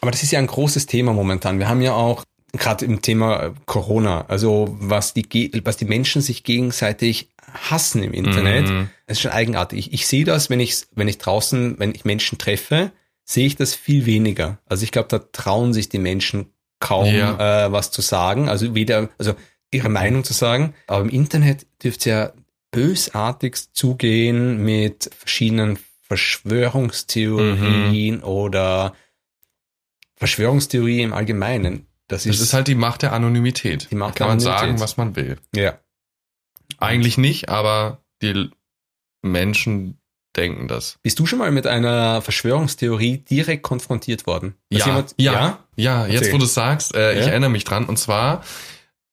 Aber 0.02 0.10
das 0.10 0.22
ist 0.22 0.30
ja 0.32 0.38
ein 0.38 0.46
großes 0.46 0.84
Thema 0.84 1.14
momentan. 1.14 1.58
Wir 1.58 1.66
haben 1.68 1.80
ja 1.80 1.94
auch 1.94 2.24
gerade 2.52 2.84
im 2.84 3.00
Thema 3.00 3.42
äh, 3.46 3.52
Corona, 3.64 4.26
also 4.28 4.76
was 4.78 5.14
die, 5.14 5.50
was 5.64 5.78
die 5.78 5.86
Menschen 5.86 6.20
sich 6.20 6.44
gegenseitig 6.44 7.30
hassen 7.70 8.02
im 8.02 8.12
Internet, 8.12 8.68
Mhm. 8.68 8.90
das 9.06 9.16
ist 9.16 9.22
schon 9.22 9.30
eigenartig. 9.32 9.78
Ich, 9.78 9.92
ich 9.94 10.06
sehe 10.06 10.24
das, 10.26 10.50
wenn 10.50 10.60
ich, 10.60 10.84
wenn 10.94 11.08
ich 11.08 11.16
draußen, 11.16 11.78
wenn 11.78 11.94
ich 11.94 12.04
Menschen 12.04 12.36
treffe, 12.36 12.92
sehe 13.24 13.46
ich 13.46 13.56
das 13.56 13.74
viel 13.74 14.04
weniger. 14.04 14.58
Also 14.66 14.84
ich 14.84 14.92
glaube, 14.92 15.08
da 15.08 15.18
trauen 15.20 15.72
sich 15.72 15.88
die 15.88 15.98
Menschen 15.98 16.52
kaum 16.80 17.06
Ja. 17.14 17.66
äh, 17.66 17.72
was 17.72 17.90
zu 17.92 18.00
sagen, 18.02 18.48
also 18.48 18.74
weder, 18.74 19.08
also 19.18 19.34
ihre 19.70 19.88
Meinung 19.88 20.24
zu 20.24 20.32
sagen. 20.32 20.74
Aber 20.88 21.02
im 21.02 21.10
Internet 21.10 21.64
dürfte 21.82 21.98
es 22.00 22.04
ja 22.06 22.32
bösartigst 22.72 23.70
zugehen 23.76 24.64
mit 24.64 25.10
verschiedenen 25.16 25.78
Verschwörungstheorien 26.02 28.22
oder 28.22 28.94
Verschwörungstheorie 30.16 31.02
im 31.02 31.12
Allgemeinen. 31.12 31.86
Das 32.08 32.26
ist, 32.26 32.40
das 32.40 32.48
ist 32.48 32.54
halt 32.54 32.68
die 32.68 32.74
Macht 32.74 33.02
der 33.02 33.12
Anonymität. 33.12 33.88
Die 33.90 33.94
Macht 33.94 34.20
da 34.20 34.26
kann 34.26 34.38
der 34.38 34.48
man 34.48 34.54
Anonymität. 34.54 34.78
sagen, 34.78 34.80
was 34.80 34.96
man 34.96 35.16
will. 35.16 35.36
ja. 35.54 35.78
Eigentlich 36.78 37.18
nicht, 37.18 37.48
aber 37.48 38.02
die 38.22 38.48
Menschen 39.22 39.99
denken 40.40 40.66
das. 40.68 40.98
Bist 41.02 41.18
du 41.18 41.26
schon 41.26 41.38
mal 41.38 41.50
mit 41.52 41.66
einer 41.66 42.22
Verschwörungstheorie 42.22 43.18
direkt 43.18 43.62
konfrontiert 43.62 44.26
worden? 44.26 44.54
Ja, 44.70 44.86
jemand- 44.86 45.14
ja, 45.18 45.58
ja, 45.76 46.06
jetzt 46.06 46.16
Erzähl. 46.22 46.32
wo 46.34 46.38
du 46.38 46.44
es 46.44 46.54
sagst, 46.54 46.94
äh, 46.94 47.12
ich 47.18 47.26
Ja? 47.26 47.32
erinnere 47.32 47.50
mich 47.50 47.64
dran. 47.64 47.84
Und 47.84 47.98
zwar 47.98 48.42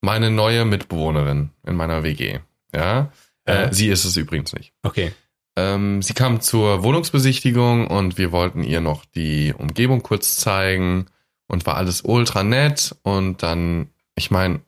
meine 0.02 0.32
neue 0.32 0.66
Mitbewohnerin 0.66 1.50
in 1.66 1.76
meiner 1.76 2.04
WG. 2.04 2.40
Ja, 2.74 3.12
Ja. 3.48 3.64
Äh, 3.64 3.74
sie 3.74 3.88
ist 3.90 4.04
es 4.06 4.18
übrigens 4.18 4.54
nicht. 4.54 4.74
Okay. 4.84 5.14
Ähm, 5.56 6.02
sie 6.02 6.14
kam 6.14 6.42
zur 6.42 6.84
Wohnungsbesichtigung 6.84 7.88
und 7.88 8.18
wir 8.18 8.32
wollten 8.32 8.62
ihr 8.64 8.82
noch 8.82 9.06
die 9.06 9.54
Umgebung 9.58 10.04
kurz 10.04 10.36
zeigen 10.38 11.06
und 11.48 11.66
war 11.66 11.78
alles 11.78 12.02
ultra 12.02 12.44
nett. 12.44 12.96
Und 13.04 13.42
dann, 13.42 13.90
ich 14.16 14.30
meine, 14.32 14.60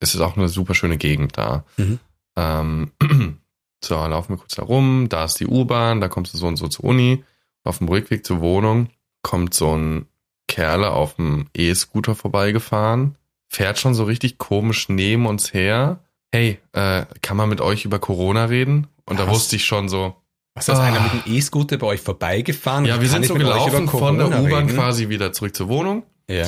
es 0.00 0.14
ist 0.14 0.20
auch 0.20 0.36
eine 0.36 0.48
super 0.48 0.74
schöne 0.74 0.96
Gegend 0.96 1.36
da. 1.36 1.64
Mhm. 1.76 1.98
Ähm, 2.36 2.92
so, 3.84 3.94
laufen 3.94 4.30
wir 4.34 4.38
kurz 4.38 4.54
da 4.56 4.62
rum, 4.62 5.08
da 5.08 5.24
ist 5.24 5.38
die 5.40 5.46
U-Bahn, 5.46 6.00
da 6.00 6.08
kommst 6.08 6.34
du 6.34 6.38
so 6.38 6.46
und 6.46 6.56
so 6.56 6.68
zur 6.68 6.84
Uni. 6.86 7.24
Auf 7.64 7.78
dem 7.78 7.88
Rückweg 7.88 8.24
zur 8.26 8.40
Wohnung 8.40 8.88
kommt 9.22 9.54
so 9.54 9.76
ein 9.76 10.06
Kerle 10.48 10.90
auf 10.92 11.16
dem 11.16 11.46
E-Scooter 11.54 12.14
vorbeigefahren, 12.14 13.16
fährt 13.48 13.78
schon 13.78 13.94
so 13.94 14.04
richtig 14.04 14.38
komisch 14.38 14.88
neben 14.88 15.26
uns 15.26 15.52
her. 15.52 16.00
Hey, 16.32 16.58
äh, 16.72 17.04
kann 17.22 17.36
man 17.36 17.48
mit 17.48 17.60
euch 17.60 17.84
über 17.84 17.98
Corona 17.98 18.46
reden? 18.46 18.86
Und 19.04 19.18
da 19.18 19.26
Was? 19.26 19.34
wusste 19.34 19.56
ich 19.56 19.64
schon 19.64 19.88
so, 19.88 20.16
Was 20.54 20.68
ist 20.68 20.76
Ah. 20.78 20.82
einer 20.84 21.00
mit 21.00 21.12
dem 21.12 21.22
E-Scooter 21.34 21.76
bei 21.78 21.86
euch 21.86 22.00
vorbeigefahren? 22.00 22.84
ja, 22.84 23.00
wir 23.00 23.08
sind 23.08 23.26
so 23.26 23.34
gelaufen 23.34 23.88
von 23.88 24.18
der 24.18 24.26
U-Bahn 24.42 24.66
quasi 24.66 25.08
wieder 25.08 25.32
zurück 25.32 25.54
zur 25.54 25.68
Wohnung. 25.68 26.02
Ja. 26.28 26.46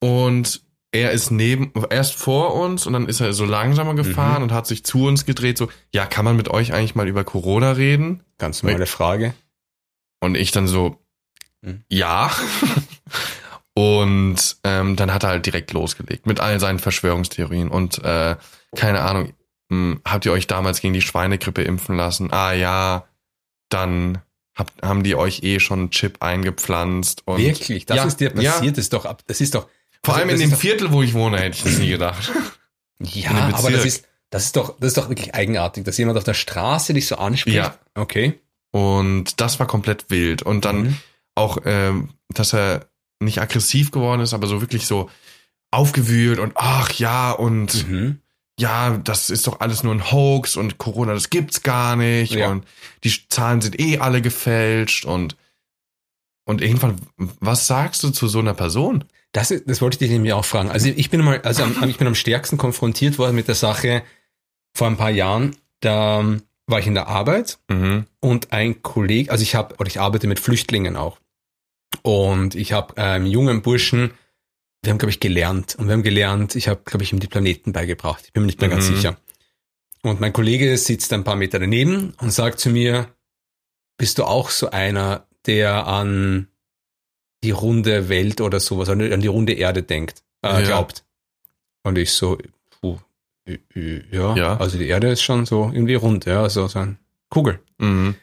Und 0.00 0.62
er 0.94 1.10
ist 1.10 1.30
neben, 1.30 1.72
erst 1.90 2.14
vor 2.14 2.54
uns 2.54 2.86
und 2.86 2.92
dann 2.92 3.08
ist 3.08 3.20
er 3.20 3.32
so 3.32 3.44
langsamer 3.44 3.94
gefahren 3.94 4.38
Mhm. 4.38 4.42
und 4.44 4.52
hat 4.52 4.66
sich 4.66 4.84
zu 4.84 5.06
uns 5.06 5.26
gedreht, 5.26 5.58
so, 5.58 5.68
ja, 5.92 6.06
kann 6.06 6.24
man 6.24 6.36
mit 6.36 6.48
euch 6.48 6.72
eigentlich 6.72 6.94
mal 6.94 7.08
über 7.08 7.24
Corona 7.24 7.72
reden? 7.72 8.22
Ganz 8.38 8.62
normale 8.62 8.86
Frage. 8.86 9.34
Und 10.20 10.36
ich 10.36 10.50
dann 10.52 10.68
so, 10.68 10.98
Mhm. 11.62 11.82
ja. 11.88 12.30
und 13.74 14.56
ähm, 14.64 14.96
dann 14.96 15.12
hat 15.12 15.24
er 15.24 15.30
halt 15.30 15.46
direkt 15.46 15.72
losgelegt 15.72 16.26
mit 16.26 16.40
all 16.40 16.60
seinen 16.60 16.78
Verschwörungstheorien 16.78 17.68
und 17.68 17.98
äh, 18.04 18.36
keine 18.76 19.00
Ahnung, 19.00 19.32
mh, 19.70 19.96
habt 20.04 20.26
ihr 20.26 20.32
euch 20.32 20.46
damals 20.46 20.80
gegen 20.80 20.94
die 20.94 21.02
Schweinegrippe 21.02 21.62
impfen 21.62 21.96
lassen? 21.96 22.32
Ah 22.32 22.52
ja, 22.52 23.04
dann 23.68 24.18
habt, 24.54 24.80
haben 24.82 25.02
die 25.02 25.16
euch 25.16 25.42
eh 25.42 25.58
schon 25.58 25.78
einen 25.80 25.90
Chip 25.90 26.22
eingepflanzt 26.22 27.22
und 27.26 27.38
Wirklich? 27.38 27.86
Das 27.86 27.96
Ja, 27.96 28.04
ist 28.04 28.20
dir 28.20 28.32
ja. 28.40 28.52
passiert? 28.52 28.76
Das 28.76 28.84
ist 28.84 28.92
doch, 28.92 29.04
ab- 29.06 29.24
das 29.26 29.40
ist 29.40 29.54
doch, 29.56 29.68
vor 30.04 30.14
Also, 30.14 30.26
allem 30.28 30.40
in 30.40 30.50
dem 30.50 30.56
Viertel, 30.58 30.92
wo 30.92 31.02
ich 31.02 31.14
wohne, 31.14 31.38
hätte 31.38 31.56
ich 31.56 31.62
das 31.64 31.78
nie 31.78 31.88
gedacht. 31.90 32.30
ja, 33.00 33.50
aber 33.54 33.70
das 33.70 33.84
ist, 33.84 34.06
das 34.30 34.44
ist 34.46 34.56
doch, 34.56 34.76
das 34.78 34.88
ist 34.88 34.96
doch 34.98 35.08
wirklich 35.08 35.34
eigenartig, 35.34 35.84
dass 35.84 35.98
jemand 35.98 36.18
auf 36.18 36.24
der 36.24 36.34
Straße 36.34 36.92
dich 36.94 37.06
so 37.06 37.16
anspricht. 37.16 37.56
Ja. 37.56 37.78
Okay. 37.94 38.38
Und 38.70 39.40
das 39.40 39.58
war 39.60 39.66
komplett 39.66 40.06
wild. 40.10 40.42
Und 40.42 40.64
dann 40.64 40.82
Mhm. 40.82 40.96
auch, 41.34 41.58
ähm, 41.64 42.10
dass 42.28 42.52
er 42.52 42.86
nicht 43.20 43.40
aggressiv 43.40 43.90
geworden 43.90 44.20
ist, 44.20 44.34
aber 44.34 44.46
so 44.46 44.60
wirklich 44.60 44.86
so 44.86 45.08
aufgewühlt 45.70 46.38
und 46.38 46.52
ach 46.56 46.92
ja 46.92 47.30
und 47.32 47.88
Mhm. 47.88 48.18
ja, 48.58 48.96
das 48.98 49.30
ist 49.30 49.46
doch 49.46 49.60
alles 49.60 49.82
nur 49.82 49.94
ein 49.94 50.10
Hoax 50.12 50.56
und 50.56 50.78
Corona, 50.78 51.14
das 51.14 51.30
gibt's 51.30 51.62
gar 51.62 51.96
nicht 51.96 52.32
Ja. 52.32 52.48
und 52.50 52.64
die 53.02 53.12
Zahlen 53.28 53.60
sind 53.60 53.78
eh 53.80 53.98
alle 53.98 54.22
gefälscht 54.22 55.04
und 55.04 55.36
und 56.44 56.60
irgendwann, 56.60 56.96
was 57.16 57.66
sagst 57.66 58.02
du 58.02 58.10
zu 58.10 58.28
so 58.28 58.38
einer 58.38 58.54
Person? 58.54 59.04
Das, 59.32 59.48
das 59.66 59.80
wollte 59.80 59.94
ich 59.94 59.98
dich 59.98 60.10
nämlich 60.10 60.32
auch 60.32 60.44
fragen. 60.44 60.70
Also 60.70 60.88
ich 60.88 61.10
bin 61.10 61.22
mal, 61.22 61.40
also 61.42 61.62
am, 61.64 61.76
ich 61.88 61.98
bin 61.98 62.06
am 62.06 62.14
stärksten 62.14 62.56
konfrontiert 62.58 63.18
worden 63.18 63.34
mit 63.34 63.48
der 63.48 63.54
Sache 63.54 64.02
vor 64.76 64.86
ein 64.86 64.96
paar 64.96 65.10
Jahren. 65.10 65.56
Da 65.80 66.20
ähm, 66.20 66.42
war 66.66 66.78
ich 66.78 66.86
in 66.86 66.94
der 66.94 67.08
Arbeit 67.08 67.58
Mhm. 67.68 68.06
und 68.20 68.52
ein 68.52 68.82
Kollege, 68.82 69.30
also 69.30 69.42
ich 69.42 69.54
habe, 69.54 69.74
oder 69.76 69.86
ich 69.88 70.00
arbeite 70.00 70.26
mit 70.26 70.40
Flüchtlingen 70.40 70.96
auch. 70.96 71.18
Und 72.02 72.54
ich 72.54 72.72
habe 72.72 72.96
einem 72.96 73.26
jungen 73.26 73.62
Burschen, 73.62 74.12
wir 74.82 74.90
haben, 74.90 74.98
glaube 74.98 75.10
ich, 75.10 75.20
gelernt. 75.20 75.74
Und 75.76 75.86
wir 75.86 75.94
haben 75.94 76.02
gelernt, 76.02 76.54
ich 76.56 76.68
habe, 76.68 76.82
glaube 76.84 77.04
ich, 77.04 77.12
ihm 77.12 77.20
die 77.20 77.26
Planeten 77.26 77.72
beigebracht. 77.72 78.22
Ich 78.26 78.32
bin 78.32 78.42
mir 78.42 78.46
nicht 78.46 78.60
mehr 78.60 78.70
ganz 78.70 78.88
Mhm. 78.90 78.96
sicher. 78.96 79.16
Und 80.02 80.20
mein 80.20 80.32
Kollege 80.34 80.76
sitzt 80.76 81.12
ein 81.14 81.24
paar 81.24 81.36
Meter 81.36 81.58
daneben 81.58 82.12
und 82.20 82.30
sagt 82.30 82.60
zu 82.60 82.68
mir, 82.70 83.08
bist 83.96 84.18
du 84.18 84.24
auch 84.24 84.50
so 84.50 84.70
einer, 84.70 85.26
der 85.46 85.86
an 85.86 86.48
die 87.42 87.50
runde 87.50 88.08
Welt 88.08 88.40
oder 88.40 88.60
sowas, 88.60 88.88
an 88.88 88.98
die, 89.00 89.12
an 89.12 89.20
die 89.20 89.26
runde 89.28 89.52
Erde 89.52 89.82
denkt, 89.82 90.22
äh, 90.42 90.48
Ja. 90.48 90.60
glaubt? 90.62 91.04
Und 91.82 91.98
ich 91.98 92.12
so, 92.12 92.38
puh, 92.80 92.98
äh, 93.46 93.58
äh, 93.74 94.02
ja, 94.10 94.34
Ja. 94.36 94.56
also 94.56 94.78
die 94.78 94.88
Erde 94.88 95.08
ist 95.10 95.22
schon 95.22 95.44
so 95.46 95.70
irgendwie 95.72 95.94
rund, 95.94 96.24
ja, 96.24 96.48
so, 96.48 96.66
so 96.68 96.78
ein 96.78 96.98
Kugel. 97.28 97.60
Mhm. 97.78 98.14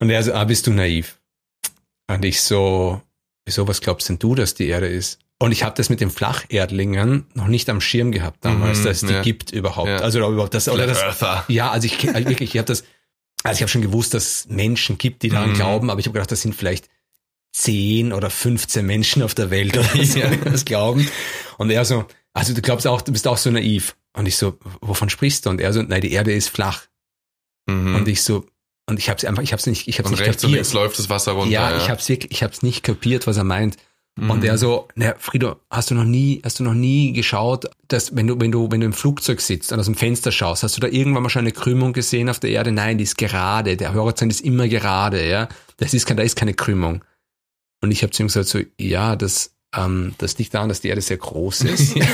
Und 0.00 0.10
er 0.10 0.22
so, 0.22 0.32
ah, 0.32 0.44
bist 0.44 0.66
du 0.66 0.72
naiv? 0.72 1.18
Und 2.08 2.24
ich 2.24 2.40
so, 2.42 3.00
wieso, 3.44 3.68
was 3.68 3.80
glaubst 3.80 4.08
denn 4.08 4.18
du, 4.18 4.34
dass 4.34 4.54
die 4.54 4.66
Erde 4.68 4.88
ist? 4.88 5.18
Und 5.40 5.52
ich 5.52 5.62
habe 5.62 5.76
das 5.76 5.88
mit 5.88 6.00
den 6.00 6.10
Flacherdlingen 6.10 7.26
noch 7.34 7.46
nicht 7.46 7.68
am 7.70 7.80
Schirm 7.80 8.10
gehabt 8.10 8.44
damals, 8.44 8.80
Mhm, 8.80 8.84
dass 8.84 9.02
es 9.02 9.08
die 9.08 9.14
ja. 9.14 9.22
gibt 9.22 9.52
überhaupt. 9.52 9.88
Ja. 9.88 9.98
Also 9.98 10.18
überhaupt 10.18 10.54
das, 10.54 10.68
oder 10.68 10.86
das, 10.88 11.00
Earther. 11.00 11.44
ja, 11.46 11.70
also 11.70 11.86
ich 11.86 12.08
also 12.12 12.28
wirklich, 12.28 12.54
ich 12.54 12.58
habe 12.58 12.66
das, 12.66 12.82
also 13.44 13.56
ich 13.58 13.62
habe 13.62 13.68
schon 13.70 13.82
gewusst, 13.82 14.14
dass 14.14 14.24
es 14.26 14.48
Menschen 14.48 14.98
gibt, 14.98 15.22
die 15.22 15.28
daran 15.28 15.50
Mhm. 15.50 15.54
glauben, 15.54 15.90
aber 15.90 16.00
ich 16.00 16.06
habe 16.06 16.14
gedacht, 16.14 16.30
das 16.32 16.42
sind 16.42 16.54
vielleicht 16.54 16.88
10 17.52 18.12
oder 18.12 18.30
15 18.30 18.84
Menschen 18.84 19.22
auf 19.22 19.34
der 19.34 19.50
Welt 19.50 19.76
oder 19.76 19.88
so, 20.04 20.18
Ja. 20.18 20.30
die 20.30 20.38
das 20.50 20.64
glauben. 20.64 21.08
Und 21.56 21.70
er 21.70 21.84
so, 21.84 22.04
also 22.34 22.54
du 22.54 22.60
glaubst 22.62 22.86
auch, 22.86 23.00
du 23.00 23.12
bist 23.12 23.26
auch 23.26 23.38
so 23.38 23.50
naiv. 23.50 23.96
Und 24.14 24.26
ich 24.26 24.36
so, 24.36 24.58
wovon 24.80 25.08
sprichst 25.10 25.46
du? 25.46 25.50
Und 25.50 25.60
er 25.60 25.72
so, 25.72 25.82
nein, 25.82 26.00
die 26.00 26.12
Erde 26.12 26.32
ist 26.32 26.48
flach. 26.48 26.82
Mhm. 27.66 27.94
Und 27.94 28.08
ich 28.08 28.22
so, 28.22 28.46
und 28.86 28.98
ich 28.98 29.08
habe 29.08 29.18
es 29.18 29.24
einfach, 29.24 29.42
ich 29.42 29.52
habe 29.52 29.60
es 29.60 29.66
nicht, 29.66 29.86
ich 29.88 29.98
habe 29.98 30.08
nicht 30.10 30.20
rechts 30.20 30.42
und 30.44 30.50
kapiert. 30.50 30.66
links 30.66 30.72
läuft 30.72 30.98
das 30.98 31.08
Wasser 31.10 31.32
runter. 31.32 31.50
ja, 31.52 31.76
ich 31.76 31.88
habe 31.90 32.00
es 32.00 32.08
wirklich, 32.08 32.32
ich 32.32 32.42
habe 32.42 32.52
es 32.52 32.62
nicht 32.62 32.82
kapiert, 32.82 33.26
was 33.26 33.36
er 33.36 33.44
meint. 33.44 33.76
Und 34.20 34.38
Mhm. 34.38 34.44
er 34.44 34.58
so, 34.58 34.88
na, 34.96 35.14
Frido, 35.18 35.56
hast 35.70 35.90
du 35.90 35.94
noch 35.94 36.04
nie, 36.04 36.40
hast 36.44 36.58
du 36.58 36.64
noch 36.64 36.74
nie 36.74 37.12
geschaut, 37.12 37.66
dass 37.86 38.16
wenn 38.16 38.26
du, 38.26 38.40
wenn 38.40 38.50
du, 38.50 38.70
wenn 38.70 38.80
du 38.80 38.86
im 38.86 38.92
Flugzeug 38.92 39.40
sitzt 39.40 39.70
und 39.72 39.78
aus 39.78 39.86
dem 39.86 39.94
Fenster 39.94 40.32
schaust, 40.32 40.62
hast 40.64 40.76
du 40.76 40.80
da 40.80 40.88
irgendwann 40.88 41.22
mal 41.22 41.28
schon 41.28 41.40
eine 41.40 41.52
Krümmung 41.52 41.92
gesehen 41.92 42.28
auf 42.28 42.40
der 42.40 42.50
Erde? 42.50 42.72
Nein, 42.72 42.98
die 42.98 43.04
ist 43.04 43.16
gerade. 43.16 43.76
Der 43.76 43.94
Horizont 43.94 44.32
ist 44.32 44.40
immer 44.40 44.66
gerade, 44.66 45.28
ja. 45.28 45.48
Das 45.76 45.94
ist 45.94 46.06
kein, 46.06 46.16
da 46.16 46.24
ist 46.24 46.36
keine 46.36 46.54
Krümmung. 46.54 47.04
Und 47.80 47.92
ich 47.92 48.02
habe 48.02 48.10
zu 48.10 48.22
ihm 48.22 48.26
gesagt 48.26 48.48
so, 48.48 48.58
ja, 48.80 49.14
das, 49.14 49.54
ähm, 49.76 50.14
das 50.18 50.36
liegt 50.38 50.52
daran, 50.54 50.68
dass 50.68 50.80
die 50.80 50.88
Erde 50.88 51.00
sehr 51.00 51.18
groß 51.18 51.62
ist. 51.62 51.94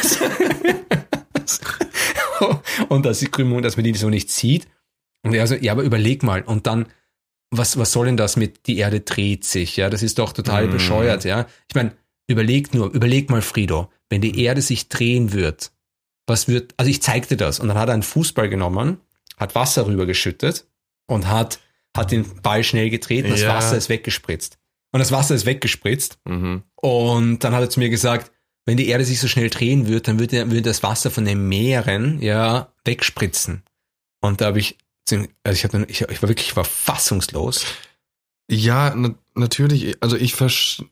und 2.88 3.06
dass 3.06 3.20
die 3.20 3.26
Krümmung, 3.28 3.62
dass 3.62 3.76
man 3.76 3.84
die 3.84 3.94
so 3.94 4.11
nicht 4.11 4.30
sieht. 4.30 4.66
Und 5.23 5.32
er 5.34 5.46
so, 5.46 5.54
ja, 5.54 5.73
aber 5.73 5.82
überleg 5.82 6.23
mal. 6.23 6.42
Und 6.42 6.66
dann, 6.66 6.87
was, 7.50 7.76
was 7.78 7.92
soll 7.92 8.06
denn 8.06 8.16
das 8.16 8.36
mit 8.36 8.66
die 8.66 8.78
Erde 8.78 9.00
dreht 9.00 9.44
sich? 9.44 9.76
Ja, 9.76 9.90
das 9.90 10.02
ist 10.02 10.18
doch 10.18 10.32
total 10.32 10.66
Mhm. 10.66 10.72
bescheuert, 10.72 11.24
ja. 11.24 11.46
Ich 11.68 11.74
meine, 11.74 11.92
überleg 12.26 12.74
nur, 12.74 12.92
überleg 12.92 13.30
mal, 13.30 13.42
Frido, 13.42 13.90
wenn 14.10 14.20
die 14.20 14.40
Erde 14.42 14.60
sich 14.62 14.88
drehen 14.88 15.32
wird, 15.32 15.70
was 16.26 16.48
wird, 16.48 16.74
also 16.76 16.90
ich 16.90 17.02
zeigte 17.02 17.36
das 17.36 17.60
und 17.60 17.68
dann 17.68 17.78
hat 17.78 17.88
er 17.88 17.94
einen 17.94 18.02
Fußball 18.02 18.48
genommen, 18.48 18.98
hat 19.36 19.54
Wasser 19.54 19.86
rübergeschüttet 19.86 20.66
und 21.06 21.28
hat, 21.28 21.60
hat 21.96 22.10
den 22.12 22.24
Ball 22.42 22.64
schnell 22.64 22.90
gedreht 22.90 23.24
und 23.24 23.30
das 23.30 23.42
Ja. 23.42 23.54
Wasser 23.54 23.76
ist 23.76 23.88
weggespritzt. 23.88 24.58
Und 24.92 25.00
das 25.00 25.12
Wasser 25.12 25.34
ist 25.34 25.44
weggespritzt 25.46 26.18
Mhm. 26.24 26.62
und 26.76 27.40
dann 27.44 27.52
hat 27.54 27.62
er 27.62 27.70
zu 27.70 27.80
mir 27.80 27.90
gesagt, 27.90 28.30
wenn 28.66 28.78
die 28.78 28.88
Erde 28.88 29.04
sich 29.04 29.20
so 29.20 29.28
schnell 29.28 29.50
drehen 29.50 29.86
würde, 29.88 30.00
dann 30.00 30.18
würde, 30.18 30.46
würde 30.46 30.62
das 30.62 30.82
Wasser 30.82 31.10
von 31.10 31.24
den 31.26 31.48
Meeren 31.48 32.22
ja 32.22 32.72
wegspritzen. 32.86 33.62
Und 34.22 34.40
da 34.40 34.46
habe 34.46 34.58
ich, 34.60 34.78
also 35.11 35.56
ich, 35.56 35.64
hatte, 35.64 35.84
ich, 35.88 36.00
ich 36.02 36.23
war 36.23 36.28
wirklich 36.28 36.49
ich 36.49 36.56
war 36.56 36.64
fassungslos. 36.64 37.64
Ja, 38.50 38.94
na, 38.94 39.14
natürlich. 39.34 39.96
Also 40.02 40.16
ich 40.16 40.34
verstehe. 40.34 40.88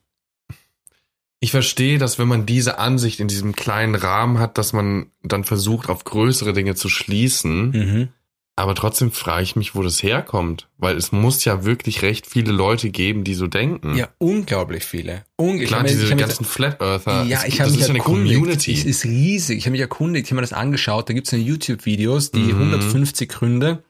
Ich 1.39 1.51
verstehe, 1.51 1.97
dass 1.97 2.19
wenn 2.19 2.29
man 2.29 2.45
diese 2.45 2.79
Ansicht 2.79 3.19
in 3.19 3.27
diesem 3.27 3.53
kleinen 3.53 3.95
Rahmen 3.95 4.39
hat, 4.39 4.57
dass 4.57 4.71
man 4.71 5.07
dann 5.23 5.43
versucht, 5.43 5.89
auf 5.89 6.05
größere 6.05 6.53
Dinge 6.53 6.75
zu 6.75 6.87
schließen. 6.87 7.69
Mhm. 7.71 8.07
Aber 8.55 8.75
trotzdem 8.75 9.11
frage 9.11 9.43
ich 9.43 9.55
mich, 9.57 9.75
wo 9.75 9.81
das 9.81 10.01
herkommt. 10.03 10.69
Weil 10.77 10.95
es 10.95 11.11
muss 11.11 11.43
ja 11.43 11.65
wirklich 11.65 12.01
recht 12.01 12.27
viele 12.27 12.53
Leute 12.53 12.91
geben, 12.91 13.25
die 13.25 13.33
so 13.33 13.47
denken. 13.47 13.97
Ja, 13.97 14.07
unglaublich 14.19 14.85
viele. 14.85 15.25
Unglaublich. 15.35 15.67
Klar, 15.67 15.83
diese 15.83 16.15
ganzen 16.15 16.45
Flat 16.45 16.79
Earther. 16.79 17.23
ja, 17.23 17.39
es- 17.41 17.45
ich 17.45 17.59
habe 17.59 17.69
das 17.69 17.71
mich 17.71 17.81
ist 17.81 17.87
ja 17.87 17.89
eine 17.89 17.99
erkundigt. 17.99 18.35
Community. 18.39 18.73
Es 18.73 18.85
ist 18.85 19.03
riesig. 19.03 19.57
Ich 19.57 19.65
habe 19.65 19.71
mich 19.71 19.81
erkundigt, 19.81 20.27
ich 20.27 20.31
habe 20.31 20.35
mir 20.37 20.41
das 20.43 20.53
angeschaut. 20.53 21.09
Da 21.09 21.13
gibt 21.13 21.27
es 21.29 21.37
YouTube-Videos, 21.37 22.31
die 22.31 22.39
Mhm. 22.39 22.59
150 22.59 23.27
Gründe, 23.27 23.83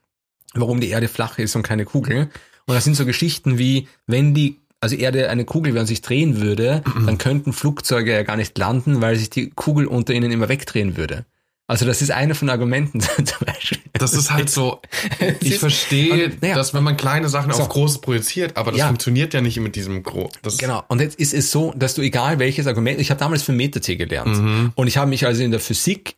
warum 0.53 0.79
die 0.79 0.89
Erde 0.89 1.07
flach 1.07 1.37
ist 1.39 1.55
und 1.55 1.63
keine 1.63 1.85
Kugel. 1.85 2.29
Und 2.65 2.75
das 2.75 2.83
sind 2.83 2.95
so 2.95 3.05
Geschichten 3.05 3.57
wie, 3.57 3.87
wenn 4.07 4.33
die 4.33 4.59
also 4.79 4.95
Erde 4.95 5.29
eine 5.29 5.45
Kugel 5.45 5.73
wäre 5.73 5.81
und 5.81 5.87
sich 5.87 6.01
drehen 6.01 6.41
würde, 6.41 6.83
dann 7.05 7.17
könnten 7.17 7.53
Flugzeuge 7.53 8.11
ja 8.11 8.23
gar 8.23 8.35
nicht 8.37 8.57
landen, 8.57 9.01
weil 9.01 9.15
sich 9.15 9.29
die 9.29 9.49
Kugel 9.49 9.85
unter 9.87 10.13
ihnen 10.13 10.31
immer 10.31 10.49
wegdrehen 10.49 10.97
würde. 10.97 11.25
Also 11.65 11.85
das 11.85 12.01
ist 12.01 12.11
eine 12.11 12.35
von 12.35 12.49
Argumenten 12.49 12.99
zum 13.25 13.45
Beispiel. 13.45 13.79
Das 13.93 14.13
ist 14.13 14.31
halt 14.33 14.49
so, 14.49 14.81
ich 15.39 15.57
verstehe, 15.59 16.25
und, 16.25 16.41
naja, 16.41 16.55
dass 16.55 16.73
wenn 16.73 16.83
man 16.83 16.97
kleine 16.97 17.29
Sachen 17.29 17.53
so. 17.53 17.61
auf 17.63 17.69
große 17.69 17.99
projiziert, 18.01 18.57
aber 18.57 18.71
das 18.71 18.79
Ja. 18.81 18.87
funktioniert 18.87 19.33
ja 19.33 19.39
nicht 19.39 19.57
mit 19.61 19.77
diesem 19.77 20.03
Gro. 20.03 20.29
Das, 20.41 20.57
Genau. 20.57 20.83
Und 20.89 20.99
jetzt 20.99 21.17
ist 21.17 21.33
es 21.33 21.51
so, 21.51 21.73
dass 21.77 21.95
du 21.95 22.01
egal 22.01 22.37
welches 22.39 22.67
Argument, 22.67 22.99
ich 22.99 23.09
habe 23.11 23.19
damals 23.19 23.43
für 23.43 23.53
Meta-T 23.53 23.95
gelernt 23.95 24.37
Mhm. 24.37 24.71
und 24.75 24.87
ich 24.87 24.97
habe 24.97 25.09
mich 25.09 25.25
also 25.25 25.41
in 25.41 25.51
der 25.51 25.61
Physik 25.61 26.17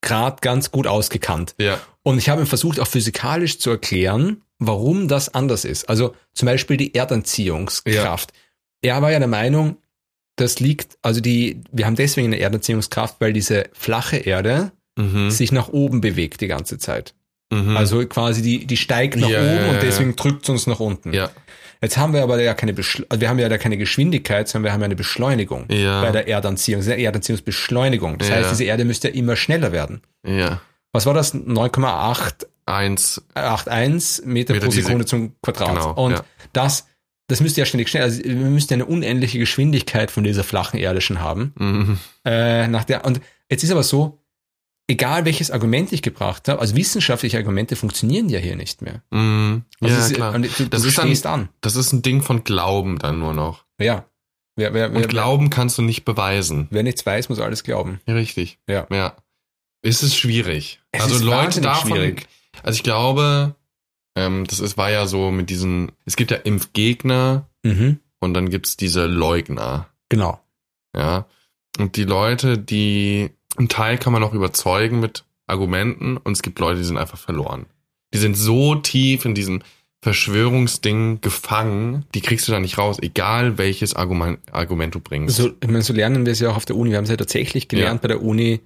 gerade 0.00 0.38
ganz 0.40 0.72
gut 0.72 0.88
ausgekannt. 0.88 1.54
Ja. 1.58 1.78
Und 2.04 2.18
ich 2.18 2.28
habe 2.28 2.46
versucht, 2.46 2.80
auch 2.80 2.86
physikalisch 2.88 3.58
zu 3.58 3.70
erklären, 3.70 4.42
warum 4.58 5.08
das 5.08 5.34
anders 5.34 5.64
ist. 5.64 5.88
Also 5.88 6.14
zum 6.34 6.46
Beispiel 6.46 6.76
die 6.76 6.94
Erdanziehungskraft. 6.94 8.32
Er 8.80 9.00
war 9.02 9.12
ja 9.12 9.18
der 9.18 9.28
Meinung, 9.28 9.76
das 10.36 10.60
liegt, 10.60 10.96
also 11.02 11.20
die, 11.20 11.60
wir 11.70 11.86
haben 11.86 11.94
deswegen 11.96 12.28
eine 12.28 12.40
Erdanziehungskraft, 12.40 13.16
weil 13.20 13.32
diese 13.32 13.64
flache 13.72 14.16
Erde 14.16 14.72
Mhm. 14.98 15.30
sich 15.30 15.52
nach 15.52 15.68
oben 15.68 16.02
bewegt 16.02 16.42
die 16.42 16.48
ganze 16.48 16.76
Zeit. 16.76 17.14
Mhm. 17.50 17.78
Also 17.78 18.04
quasi 18.06 18.42
die, 18.42 18.66
die 18.66 18.76
steigt 18.76 19.16
nach 19.16 19.28
Ja, 19.30 19.38
oben 19.40 19.46
ja, 19.56 19.62
ja, 19.66 19.70
und 19.70 19.82
deswegen 19.82 20.16
drückt 20.16 20.48
uns 20.50 20.66
nach 20.66 20.80
unten. 20.80 21.12
ja. 21.14 21.30
Jetzt 21.80 21.96
haben 21.96 22.12
wir 22.12 22.22
aber 22.22 22.40
ja 22.42 22.52
keine, 22.54 22.74
Beschle 22.74 23.04
wir 23.12 23.28
haben 23.28 23.38
ja 23.40 23.48
da 23.48 23.56
keine 23.58 23.76
Geschwindigkeit, 23.78 24.48
sondern 24.48 24.68
wir 24.68 24.72
haben 24.74 24.80
ja 24.82 24.84
eine 24.84 24.94
Beschleunigung 24.96 25.64
Ja. 25.70 26.00
bei 26.02 26.12
der 26.12 26.28
Erdanziehung. 26.28 26.78
Das 26.80 26.86
ist 26.88 26.92
eine 26.92 27.02
Erdanziehungsbeschleunigung. 27.02 28.18
Das 28.18 28.28
Ja. 28.28 28.36
heißt, 28.36 28.50
diese 28.52 28.64
Erde 28.64 28.84
müsste 28.84 29.08
ja 29.08 29.14
immer 29.14 29.34
schneller 29.34 29.72
werden. 29.72 30.02
Ja. 30.26 30.60
Was 30.92 31.06
war 31.06 31.14
das? 31.14 31.34
9,8 31.34 32.46
Eins. 32.66 33.22
81 33.34 34.24
Meter, 34.26 34.54
Meter 34.54 34.66
pro 34.66 34.72
Sekunde 34.72 35.04
zum 35.04 35.34
Quadrat. 35.42 35.68
Genau, 35.70 35.92
und 35.94 36.12
ja. 36.12 36.24
das, 36.52 36.86
das 37.28 37.40
müsste 37.40 37.60
ja 37.60 37.66
ständig 37.66 37.88
schnell, 37.88 38.04
also 38.04 38.22
wir 38.22 38.34
müssten 38.34 38.74
ja 38.74 38.76
eine 38.76 38.86
unendliche 38.86 39.38
Geschwindigkeit 39.38 40.10
von 40.10 40.22
dieser 40.22 40.44
flachen 40.44 40.78
Erde 40.78 41.00
schon 41.00 41.20
haben. 41.20 41.52
Mhm. 41.58 41.98
Äh, 42.24 42.68
nach 42.68 42.84
der, 42.84 43.04
und 43.04 43.20
jetzt 43.50 43.64
ist 43.64 43.70
aber 43.72 43.82
so, 43.82 44.22
egal 44.88 45.24
welches 45.24 45.50
Argument 45.50 45.92
ich 45.92 46.02
gebracht 46.02 46.46
habe, 46.48 46.60
also 46.60 46.76
wissenschaftliche 46.76 47.36
Argumente 47.38 47.74
funktionieren 47.74 48.28
ja 48.28 48.38
hier 48.38 48.54
nicht 48.56 48.80
mehr. 48.82 49.02
Mhm. 49.10 49.64
Also 49.80 49.94
Ja, 49.96 50.06
ist- 50.06 50.14
klar. 50.14 50.34
Und 50.34 50.42
du, 50.58 50.66
Das 50.68 50.82
du 50.82 50.88
ist 50.88 50.98
dann- 50.98 51.06
stehst 51.06 51.26
an. 51.26 51.48
Das 51.62 51.74
ist 51.74 51.92
ein 51.92 52.02
Ding 52.02 52.22
von 52.22 52.44
Glauben 52.44 52.98
dann 52.98 53.18
nur 53.18 53.34
noch. 53.34 53.64
Ja. 53.80 54.04
Wer, 54.54 54.72
wer, 54.74 54.88
Und 54.90 54.96
wer, 55.00 55.06
Glauben 55.08 55.48
kannst 55.50 55.78
du 55.78 55.82
nicht 55.82 56.04
beweisen. 56.04 56.68
wer 56.70 56.82
nichts 56.82 57.04
weiß, 57.06 57.28
muss 57.30 57.40
alles 57.40 57.64
glauben. 57.64 58.00
Richtig. 58.06 58.58
Ja. 58.68 58.86
Ja. 58.90 59.16
Es 59.82 60.02
ist 60.02 60.16
schwierig. 60.16 60.80
Es 60.92 61.02
also 61.04 61.24
Leute 61.24 61.60
davon. 61.60 61.90
schwierig. 61.90 62.26
Also 62.62 62.76
ich 62.76 62.82
glaube, 62.82 63.54
ähm, 64.16 64.46
das 64.46 64.60
ist, 64.60 64.76
war 64.76 64.90
ja 64.90 65.06
so 65.06 65.30
mit 65.30 65.50
diesen, 65.50 65.92
es 66.04 66.16
gibt 66.16 66.30
ja 66.30 66.36
Impfgegner 66.38 67.48
Mhm. 67.64 67.98
und 68.20 68.34
dann 68.34 68.50
gibt's 68.50 68.76
diese 68.76 69.06
Leugner. 69.06 69.88
Genau. 70.08 70.40
Ja. 70.96 71.26
Und 71.78 71.96
die 71.96 72.04
Leute, 72.04 72.58
die, 72.58 73.30
einen 73.56 73.68
Teil 73.68 73.98
kann 73.98 74.12
man 74.12 74.20
noch 74.22 74.34
überzeugen 74.34 75.00
mit 75.00 75.24
Argumenten 75.46 76.16
und 76.16 76.32
es 76.32 76.42
gibt 76.42 76.58
Leute, 76.58 76.78
die 76.78 76.84
sind 76.84 76.98
einfach 76.98 77.18
verloren. 77.18 77.66
Die 78.14 78.18
sind 78.18 78.36
so 78.36 78.74
tief 78.74 79.24
in 79.24 79.34
diesem 79.34 79.62
Verschwörungsding 80.02 81.20
gefangen, 81.20 82.04
die 82.14 82.20
kriegst 82.20 82.46
du 82.48 82.52
da 82.52 82.60
nicht 82.60 82.76
raus, 82.78 82.98
egal 83.00 83.56
welches 83.58 83.94
Argument, 83.94 84.38
Argument 84.52 84.94
du 84.94 85.00
bringst. 85.00 85.36
So, 85.36 85.48
ich 85.60 85.66
meine, 85.68 85.82
so 85.82 85.92
lernen 85.92 86.26
wir 86.26 86.32
es 86.32 86.40
ja 86.40 86.50
auch 86.50 86.56
auf 86.56 86.64
der 86.64 86.76
Uni. 86.76 86.90
Wir 86.90 86.96
haben 86.98 87.04
es 87.04 87.10
ja 87.10 87.16
tatsächlich 87.16 87.68
gelernt 87.68 88.02
bei 88.02 88.08
der 88.08 88.22
Uni. 88.22 88.60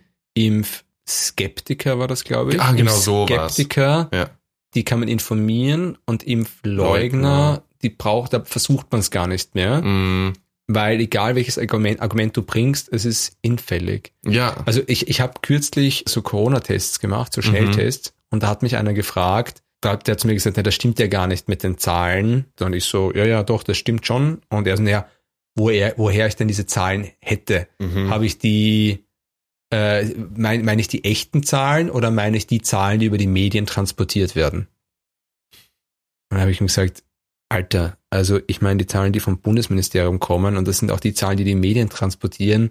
Impfskeptiker 1.07 1.99
war 1.99 2.09
das, 2.09 2.25
glaube 2.25 2.55
ich. 2.55 2.61
Ah, 2.61 2.73
genau 2.73 2.92
so 2.92 3.29
war's. 3.29 3.55
Skeptiker, 3.55 4.09
Ja. 4.12 4.31
die 4.75 4.85
kann 4.85 4.99
man 5.01 5.09
informieren 5.09 5.97
und 6.07 6.25
Impfleugner, 6.25 6.85
Leugner. 6.85 7.62
die 7.83 7.90
braucht, 7.90 8.33
da 8.33 8.42
versucht 8.45 8.90
man 8.90 9.01
es 9.01 9.11
gar 9.11 9.27
nicht 9.29 9.55
mehr, 9.55 9.81
Mm, 9.83 10.33
weil 10.69 11.01
egal 11.01 11.37
welches 11.37 11.59
Argument, 11.59 12.01
Argument 12.01 12.37
du 12.37 12.42
bringst, 12.42 12.92
es 12.92 13.05
ist 13.05 13.37
hinfällig. 13.45 14.12
ja. 14.27 14.57
Also 14.66 14.83
ich, 14.87 15.09
ich 15.09 15.21
habe 15.21 15.35
kürzlich 15.42 16.05
so 16.09 16.23
Corona-Tests 16.23 16.99
gemacht, 16.99 17.33
so 17.33 17.40
Schnelltests, 17.42 18.12
und 18.31 18.42
da 18.42 18.49
hat 18.49 18.62
mich 18.62 18.77
einer 18.77 18.92
gefragt, 18.92 19.62
da 19.81 19.90
hat 19.92 20.09
der 20.09 20.19
zu 20.19 20.27
mir 20.27 20.35
gesagt, 20.35 20.57
na, 20.57 20.62
das 20.64 20.75
stimmt 20.75 20.99
ja 20.99 21.07
gar 21.07 21.29
nicht 21.29 21.49
mit 21.49 21.62
den 21.62 21.79
Zahlen. 21.79 22.47
Dann 22.57 22.73
ich 22.73 22.85
so, 22.87 23.12
ja, 23.14 23.25
ja, 23.25 23.42
doch, 23.45 23.62
das 23.62 23.77
stimmt 23.77 24.05
schon. 24.07 24.40
Und 24.49 24.66
er 24.66 24.77
so, 24.77 24.83
naja, 24.83 25.07
woher, 25.55 25.95
woher 25.97 26.27
ich 26.27 26.35
denn 26.35 26.49
diese 26.49 26.66
Zahlen 26.66 27.09
hätte? 27.21 27.69
Mhm. 27.79 28.11
Habe 28.11 28.27
ich 28.27 28.38
die, 28.38 29.05
äh, 29.70 30.05
meine 30.37 30.62
mein 30.62 30.79
ich 30.79 30.88
die 30.88 31.05
echten 31.05 31.42
Zahlen 31.42 31.90
oder 31.90 32.11
meine 32.11 32.37
ich 32.37 32.46
die 32.46 32.62
Zahlen, 32.62 33.00
die 33.00 33.07
über 33.07 33.18
die 33.18 33.26
Medien 33.26 33.66
transportiert 33.66 34.37
werden? 34.37 34.68
Dann 36.29 36.40
habe 36.40 36.50
ich 36.50 36.61
ihm 36.61 36.66
gesagt, 36.66 37.02
Alter, 37.48 37.96
also 38.11 38.40
ich 38.46 38.61
meine 38.61 38.79
die 38.79 38.87
Zahlen, 38.87 39.12
die 39.12 39.20
vom 39.20 39.38
Bundesministerium 39.38 40.18
kommen 40.18 40.57
und 40.57 40.66
das 40.66 40.79
sind 40.79 40.90
auch 40.90 41.00
die 41.00 41.14
Zahlen, 41.14 41.37
die 41.37 41.44
die 41.44 41.55
Medien 41.55 41.88
transportieren. 41.88 42.70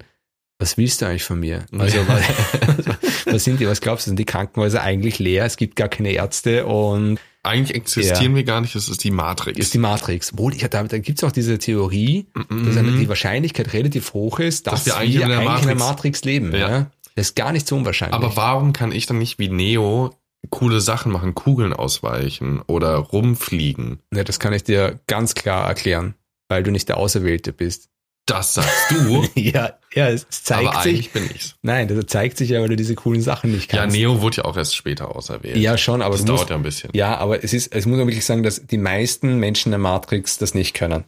Was 0.59 0.77
willst 0.77 1.01
du 1.01 1.07
eigentlich 1.07 1.23
von 1.23 1.39
mir? 1.39 1.65
Also 1.77 1.97
was, 2.07 2.23
was 3.25 3.43
sind 3.43 3.59
die, 3.59 3.67
was 3.67 3.81
glaubst 3.81 4.05
du, 4.07 4.09
sind 4.11 4.17
die 4.19 4.25
Krankenhäuser 4.25 4.81
eigentlich 4.81 5.19
leer? 5.19 5.45
Es 5.45 5.57
gibt 5.57 5.75
gar 5.75 5.89
keine 5.89 6.11
Ärzte 6.11 6.65
und 6.65 7.19
Eigentlich 7.43 7.75
existieren 7.77 8.33
wir 8.33 8.43
gar 8.43 8.59
nicht, 8.61 8.73
das 8.73 8.89
ist 8.89 9.03
die 9.03 9.11
Matrix. 9.11 9.59
ist 9.59 9.73
die 9.73 9.77
Matrix. 9.77 10.35
Wohl, 10.35 10.55
ich, 10.55 10.67
da, 10.67 10.83
da 10.83 10.97
gibt 10.97 11.19
es 11.19 11.23
auch 11.23 11.31
diese 11.31 11.59
Theorie, 11.59 12.25
Mhm. 12.49 12.65
dass 12.65 12.77
eine, 12.77 12.91
die 12.93 13.07
Wahrscheinlichkeit 13.07 13.71
relativ 13.73 14.13
hoch 14.13 14.39
ist, 14.39 14.65
dass, 14.65 14.83
Dass 14.83 14.85
wir 14.87 14.97
eigentlich 14.97 15.21
in 15.21 15.29
der 15.29 15.41
Matrix- 15.41 15.79
Matrix 15.79 16.23
leben. 16.23 16.51
Ja. 16.53 16.69
Ja. 16.69 16.91
Das 17.15 17.27
ist 17.27 17.35
gar 17.35 17.51
nicht 17.51 17.67
so 17.67 17.75
unwahrscheinlich. 17.77 18.15
Aber 18.15 18.35
warum 18.35 18.73
kann 18.73 18.91
ich 18.91 19.05
dann 19.05 19.19
nicht 19.19 19.37
wie 19.37 19.49
Neo 19.49 20.15
coole 20.49 20.81
Sachen 20.81 21.11
machen, 21.11 21.35
Kugeln 21.35 21.71
ausweichen 21.73 22.61
oder 22.65 22.95
rumfliegen? 22.95 23.99
ja, 24.13 24.23
das 24.23 24.39
kann 24.39 24.53
ich 24.53 24.63
dir 24.63 24.99
ganz 25.07 25.35
klar 25.35 25.67
erklären, 25.67 26.15
weil 26.49 26.63
du 26.63 26.71
nicht 26.71 26.89
der 26.89 26.97
Auserwählte 26.97 27.53
bist. 27.53 27.89
Das 28.27 28.55
sagst 28.55 28.91
du, 28.91 29.23
ja, 29.35 29.73
ja, 29.93 30.09
es 30.09 30.27
zeigt 30.29 30.67
aber 30.69 30.81
sich. 30.81 30.93
eigentlich 30.93 31.11
bin 31.11 31.29
ich's. 31.33 31.55
Nein, 31.61 31.87
das 31.87 32.05
zeigt 32.07 32.37
sich 32.37 32.49
ja, 32.49 32.59
weil 32.61 32.69
du 32.69 32.75
diese 32.75 32.95
coolen 32.95 33.21
Sachen 33.21 33.51
nicht 33.51 33.71
Ja, 33.71 33.81
kannst. 33.81 33.95
Neo 33.95 34.21
wurde 34.21 34.37
ja 34.37 34.45
auch 34.45 34.57
erst 34.57 34.75
später 34.75 35.15
auserwählt. 35.15 35.57
Ja, 35.57 35.77
schon, 35.77 36.01
aber 36.01 36.13
das 36.13 36.21
musst, 36.25 36.29
dauert 36.39 36.49
ja 36.49 36.55
ein 36.55 36.63
bisschen. 36.63 36.89
ja, 36.93 37.17
aber 37.17 37.43
es 37.43 37.53
ist, 37.53 37.73
es 37.73 37.85
muss 37.85 37.97
man 37.97 38.07
wirklich 38.07 38.25
sagen, 38.25 38.41
dass 38.41 38.65
die 38.65 38.77
meisten 38.79 39.37
Menschen 39.39 39.71
der 39.71 39.79
Matrix 39.79 40.37
das 40.39 40.55
nicht 40.55 40.73
können. 40.73 41.03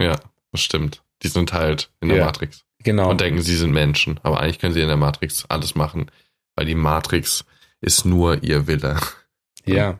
Ja, 0.00 0.16
das 0.52 0.62
stimmt. 0.62 1.02
Die 1.22 1.28
sind 1.28 1.52
halt 1.52 1.90
in 2.00 2.08
der 2.08 2.18
Ja. 2.18 2.24
Matrix 2.24 2.64
Genau. 2.82 3.10
und 3.10 3.20
denken, 3.20 3.42
sie 3.42 3.56
sind 3.56 3.72
Menschen. 3.72 4.18
Aber 4.22 4.40
eigentlich 4.40 4.58
können 4.58 4.72
sie 4.72 4.80
in 4.80 4.88
der 4.88 4.96
Matrix 4.96 5.44
alles 5.50 5.74
machen, 5.74 6.10
weil 6.56 6.64
die 6.64 6.74
Matrix 6.74 7.44
ist 7.82 8.06
nur 8.06 8.42
ihr 8.42 8.66
Wille. 8.66 8.96
Ja. 9.66 9.98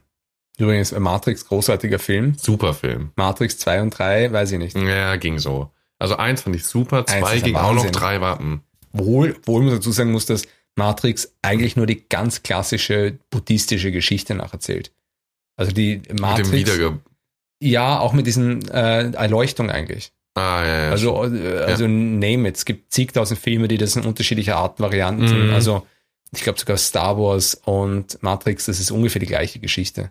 Übrigens, 0.57 0.93
Matrix, 0.93 1.47
großartiger 1.47 1.99
Film. 1.99 2.35
Super 2.39 2.73
Film. 2.73 3.13
Matrix 3.17 3.59
2 3.59 3.83
und 3.83 3.91
3, 3.91 4.33
weiß 4.33 4.53
ich 4.53 4.59
nicht. 4.59 4.77
Ja, 4.77 5.17
ging 5.17 5.39
so. 5.39 5.71
Also 6.01 6.17
eins 6.17 6.43
fand 6.43 6.57
ich 6.57 6.65
super, 6.65 7.07
zwei 7.07 7.39
ging 7.41 7.55
auch 7.55 7.75
noch, 7.75 7.89
drei 7.91 8.21
war, 8.21 8.39
hm. 8.39 8.63
Wohl, 8.93 9.37
wohl 9.45 9.63
muss 9.63 9.75
dazu 9.75 9.93
sagen 9.93 10.11
muss, 10.11 10.27
dass 10.27 10.43
Matrix 10.75 11.33
eigentlich 11.43 11.77
nur 11.77 11.87
die 11.87 12.09
ganz 12.09 12.43
klassische 12.43 13.19
buddhistische 13.31 13.93
Geschichte 13.93 14.35
nacherzählt. 14.35 14.93
Also 15.57 15.73
die 15.73 15.99
mit 15.99 16.11
dem 16.11 16.17
Matrix, 16.17 16.53
Wiederge... 16.53 16.99
ja, 17.63 18.01
auch 18.01 18.13
mit 18.13 18.27
diesen 18.27 18.67
äh, 18.69 19.13
Erleuchtung 19.13 19.71
eigentlich. 19.71 20.13
Ah, 20.35 20.65
ja, 20.65 20.83
ja. 20.85 20.91
Also, 20.91 21.25
äh, 21.25 21.59
also 21.65 21.87
name 21.87 22.49
it. 22.49 22.57
Es 22.57 22.65
gibt 22.65 22.93
zigtausend 22.93 23.39
Filme, 23.39 23.69
die 23.69 23.79
das 23.79 23.95
in 23.95 24.05
unterschiedlicher 24.05 24.57
Art 24.57 24.81
Varianten 24.81 25.29
sind. 25.29 25.49
Mhm. 25.49 25.55
Also 25.55 25.87
ich 26.33 26.43
glaube 26.43 26.59
sogar 26.59 26.79
Star 26.79 27.19
Wars 27.19 27.61
und 27.65 28.23
Matrix, 28.23 28.67
das 28.67 28.81
ist 28.81 28.91
ungefähr 28.91 29.21
die 29.21 29.27
gleiche 29.27 29.59
Geschichte. 29.59 30.11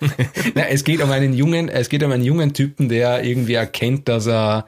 Na, 0.54 0.66
es 0.68 0.84
geht 0.84 1.00
um 1.02 1.10
einen 1.10 1.32
jungen, 1.32 1.68
es 1.68 1.88
geht 1.88 2.02
um 2.02 2.10
einen 2.12 2.24
jungen 2.24 2.52
Typen, 2.54 2.88
der 2.88 3.24
irgendwie 3.24 3.54
erkennt, 3.54 4.08
dass 4.08 4.26
er 4.26 4.66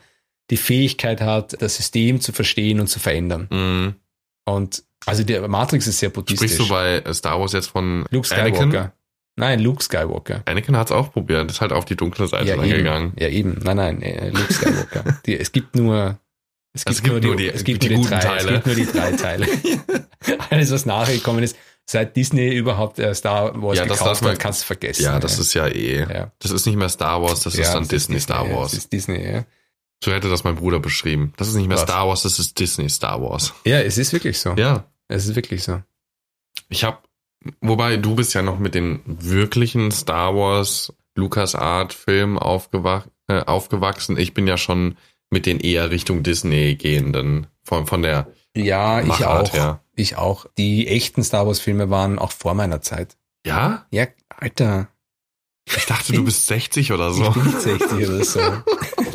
die 0.50 0.56
Fähigkeit 0.56 1.20
hat, 1.20 1.60
das 1.60 1.76
System 1.76 2.20
zu 2.20 2.32
verstehen 2.32 2.80
und 2.80 2.86
zu 2.88 2.98
verändern. 2.98 3.48
Mhm. 3.50 3.94
Und 4.46 4.82
also 5.06 5.22
der 5.24 5.46
Matrix 5.48 5.86
ist 5.86 5.98
sehr 5.98 6.10
buddhistisch. 6.10 6.52
Sprichst 6.52 6.70
du 6.70 6.72
bei 6.74 7.02
Star 7.12 7.38
Wars 7.40 7.52
jetzt 7.52 7.68
von 7.68 8.04
Luke 8.10 8.26
Skywalker? 8.26 8.60
Anakin? 8.62 8.92
Nein, 9.36 9.60
Luke 9.60 9.82
Skywalker. 9.82 10.42
Anakin 10.46 10.76
hat 10.76 10.88
es 10.88 10.92
auch 10.92 11.12
probiert, 11.12 11.50
ist 11.50 11.60
halt 11.60 11.72
auf 11.72 11.84
die 11.84 11.94
dunkle 11.96 12.26
Seite 12.26 12.48
Ja 12.48 12.56
gegangen. 12.56 13.12
ja, 13.18 13.28
eben. 13.28 13.58
Nein, 13.62 13.76
nein, 13.76 14.02
äh, 14.02 14.30
Luke 14.30 14.52
Skywalker. 14.52 15.04
die, 15.26 15.38
es 15.38 15.52
gibt 15.52 15.76
nur, 15.76 16.18
es 16.72 16.84
gibt, 16.84 16.96
Es 16.96 17.02
gibt 17.02 17.22
nur 17.24 17.36
die- 17.36 17.48
es 17.48 17.62
gibt 17.64 17.82
die 17.82 17.88
nur 17.90 17.96
die 17.98 18.02
guten 18.02 18.10
drei, 18.14 18.20
Teile. 18.20 18.48
Es 18.56 18.64
gibt 18.64 18.66
nur 18.66 18.74
die 18.74 18.86
drei 18.86 19.12
Teile. 19.12 19.46
Alles, 20.50 20.70
was 20.72 20.86
nachgekommen 20.86 21.42
ist, 21.44 21.56
seit 21.90 22.16
Disney 22.16 22.54
überhaupt 22.54 22.98
äh, 22.98 23.14
Star 23.14 23.60
Wars 23.62 23.78
Ja, 23.78 23.84
gekauft 23.86 24.22
hat, 24.22 24.38
kannst 24.38 24.62
du 24.62 24.66
vergessen. 24.66 25.02
Ja, 25.04 25.18
das 25.18 25.38
ist 25.38 25.54
ja 25.54 25.66
eh. 25.66 26.00
Ja. 26.00 26.32
Das 26.38 26.50
ist 26.50 26.66
nicht 26.66 26.76
mehr 26.76 26.88
Star 26.90 27.22
Wars, 27.22 27.40
das 27.40 27.54
ist 27.54 27.72
dann 27.72 27.80
das 27.82 27.88
Disney 27.88 28.20
Star 28.20 28.46
ja, 28.46 28.54
Wars. 28.54 28.72
Das 28.72 28.80
ist 28.80 28.92
Disney, 28.92 29.24
ja. 29.24 29.44
So 30.04 30.12
hätte 30.12 30.28
das 30.28 30.44
mein 30.44 30.54
Bruder 30.54 30.78
beschrieben. 30.80 31.32
Das 31.38 31.48
ist 31.48 31.54
nicht 31.54 31.66
mehr 31.66 31.78
Was? 31.78 31.84
Star 31.84 32.06
Wars, 32.06 32.22
das 32.22 32.38
ist 32.38 32.58
Disney 32.58 32.88
Star 32.90 33.20
Wars. 33.22 33.54
Ja, 33.64 33.80
es 33.80 33.96
ist 33.98 34.12
wirklich 34.12 34.38
so. 34.38 34.54
Ja. 34.54 34.84
Es 35.08 35.26
ist 35.26 35.34
wirklich 35.34 35.64
so. 35.64 35.82
Ich 36.68 36.84
habe, 36.84 36.98
wobei 37.62 37.96
du 37.96 38.14
bist 38.14 38.34
ja 38.34 38.42
noch 38.42 38.58
mit 38.58 38.74
den 38.74 39.00
wirklichen 39.06 39.90
Star 39.90 40.36
Wars 40.36 40.92
Lucas 41.14 41.54
Art 41.54 41.94
Filmen 41.94 42.38
aufgewach, 42.38 43.06
äh, 43.28 43.40
aufgewachsen. 43.40 44.18
Ich 44.18 44.34
bin 44.34 44.46
ja 44.46 44.58
schon 44.58 44.96
mit 45.30 45.46
den 45.46 45.58
eher 45.58 45.90
Richtung 45.90 46.22
Disney 46.22 46.76
gehenden 46.76 47.46
von 47.62 47.86
von 47.86 48.02
der 48.02 48.28
Ja, 48.54 49.00
ich 49.00 49.06
Machart 49.06 49.50
auch. 49.50 49.54
her. 49.54 49.80
Ich 49.98 50.16
auch. 50.16 50.46
Die 50.56 50.86
echten 50.86 51.24
Star 51.24 51.46
Wars 51.46 51.58
Filme 51.58 51.90
waren 51.90 52.20
auch 52.20 52.30
vor 52.30 52.54
meiner 52.54 52.80
Zeit. 52.80 53.16
Ja? 53.44 53.86
Ja, 53.90 54.06
Alter. 54.28 54.88
Ich 55.66 55.86
dachte, 55.86 56.12
du 56.12 56.24
bist 56.24 56.46
60 56.46 56.92
oder 56.92 57.12
so. 57.12 57.24
Ich 57.28 57.34
bin 57.34 57.44
nicht 57.44 57.60
60 57.60 58.08
oder 58.08 58.24
so. 58.24 58.40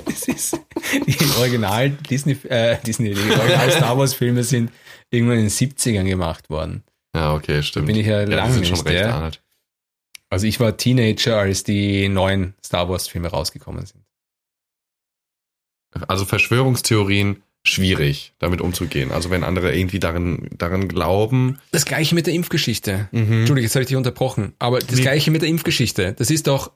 Das 0.06 0.28
ist, 0.28 0.60
die 1.08 1.39
Original 1.39 1.89
Disney, 1.89 2.34
äh, 2.48 2.78
Disney, 2.86 3.13
die 3.13 3.32
Original 3.32 3.72
Star 3.72 3.98
Wars 3.98 4.13
Filme 4.13 4.43
sind 4.43 4.72
irgendwann 5.10 5.38
in 5.39 5.46
den 5.46 5.50
70ern 5.50 6.04
gemacht 6.04 6.50
worden. 6.52 6.84
Ja, 7.15 7.34
okay, 7.34 7.63
stimmt. 7.63 7.88
bin 7.88 7.96
ich 7.96 8.06
ja 8.06 8.22
ja, 8.22 8.28
lange 8.28 8.63
schon 8.63 8.80
recht 8.82 9.02
ja. 9.02 9.19
alt. 9.19 9.41
Also 10.30 10.46
ich 10.46 10.60
war 10.60 10.78
Teenager, 10.78 11.39
als 11.39 11.63
die 11.63 12.08
neuen 12.10 12.54
Star 12.63 12.89
Wars 12.89 13.08
Filme 13.08 13.30
rausgekommen 13.30 13.86
sind. 13.86 14.06
Also 16.08 16.26
Verschwörungstheorien 16.26 17.41
schwierig, 17.65 18.34
damit 18.39 18.62
umzugehen. 18.62 19.12
Also 19.12 19.30
wenn 19.30 19.43
andere 19.43 19.76
irgendwie 19.76 19.99
darin 19.99 20.49
daran 20.58 20.88
glauben. 20.88 21.60
Das 21.71 21.86
gleiche 21.86 22.13
mit 22.15 22.28
der 22.28 22.34
Impfgeschichte. 22.34 23.08
Mhm. 23.12 23.19
Entschuldigung, 23.39 23.63
jetzt 23.63 23.76
habe 23.76 23.84
ich 23.84 23.88
dich 23.88 23.97
unterbrochen. 23.97 24.54
Aber 24.60 24.80
das 24.80 24.95
Nee. 24.97 25.02
gleiche 25.02 25.32
mit 25.32 25.41
der 25.41 25.49
Impfgeschichte. 25.49 26.13
Das 26.13 26.30
ist 26.30 26.47
doch, 26.47 26.71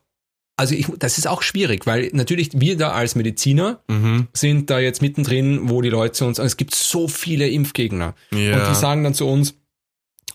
also 0.55 0.73
ich, 0.75 0.87
das 0.97 1.17
ist 1.17 1.27
auch 1.27 1.41
schwierig, 1.41 1.85
weil 1.85 2.09
natürlich 2.13 2.49
wir 2.53 2.77
da 2.77 2.91
als 2.91 3.15
Mediziner 3.15 3.81
Mhm. 3.89 4.27
sind 4.33 4.69
da 4.69 4.79
jetzt 4.79 5.01
mittendrin, 5.01 5.69
wo 5.69 5.81
die 5.81 5.89
Leute 5.89 6.13
zu 6.13 6.25
uns, 6.25 6.39
und 6.39 6.45
es 6.45 6.55
gibt 6.57 6.73
so 6.73 7.07
viele 7.09 7.49
Impfgegner. 7.49 8.15
Ja. 8.31 8.57
Und 8.63 8.69
die 8.71 8.75
sagen 8.79 9.03
dann 9.03 9.13
zu 9.13 9.27
uns, 9.27 9.55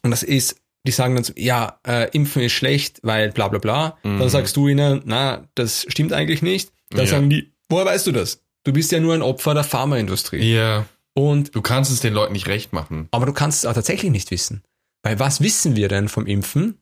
und 0.03 0.11
das 0.11 0.23
ist, 0.23 0.57
die 0.87 0.93
sagen 0.93 1.15
dann 1.15 1.25
so, 1.25 1.33
ja, 1.37 1.79
äh, 1.87 2.11
Impfen 2.11 2.43
ist 2.43 2.53
schlecht, 2.53 3.01
weil 3.03 3.31
bla 3.33 3.49
bla 3.49 3.59
bla. 3.59 3.97
Mhm. 4.03 4.19
Dann 4.19 4.29
sagst 4.29 4.57
du 4.57 4.69
ihnen, 4.69 5.01
na, 5.07 5.49
das 5.55 5.87
stimmt 5.88 6.12
eigentlich 6.12 6.43
nicht. 6.43 6.73
Dann 6.91 7.01
Ja. 7.01 7.07
sagen 7.07 7.31
die, 7.31 7.53
woher 7.69 7.87
weißt 7.87 8.07
du 8.07 8.12
das? 8.12 8.43
Du 8.64 8.72
bist 8.72 8.92
ja 8.92 9.01
nur 9.01 9.14
ein 9.14 9.22
Opfer 9.22 9.55
der 9.55 9.64
Pharmaindustrie. 9.64 10.55
ja. 10.55 10.87
Und, 11.14 11.55
Du 11.55 11.61
kannst 11.61 11.92
es 11.92 12.01
den 12.01 12.14
Leuten 12.14 12.33
nicht 12.33 12.46
recht 12.46 12.72
machen. 12.72 13.07
aber 13.11 13.27
du 13.27 13.35
kannst 13.35 13.59
es 13.59 13.66
auch 13.68 13.75
tatsächlich 13.75 14.11
nicht 14.11 14.31
wissen. 14.31 14.62
Weil 15.03 15.18
was 15.18 15.42
wissen 15.42 15.77
wir 15.77 15.88
denn 15.88 16.09
vom 16.09 16.27
Impfen? 16.27 16.79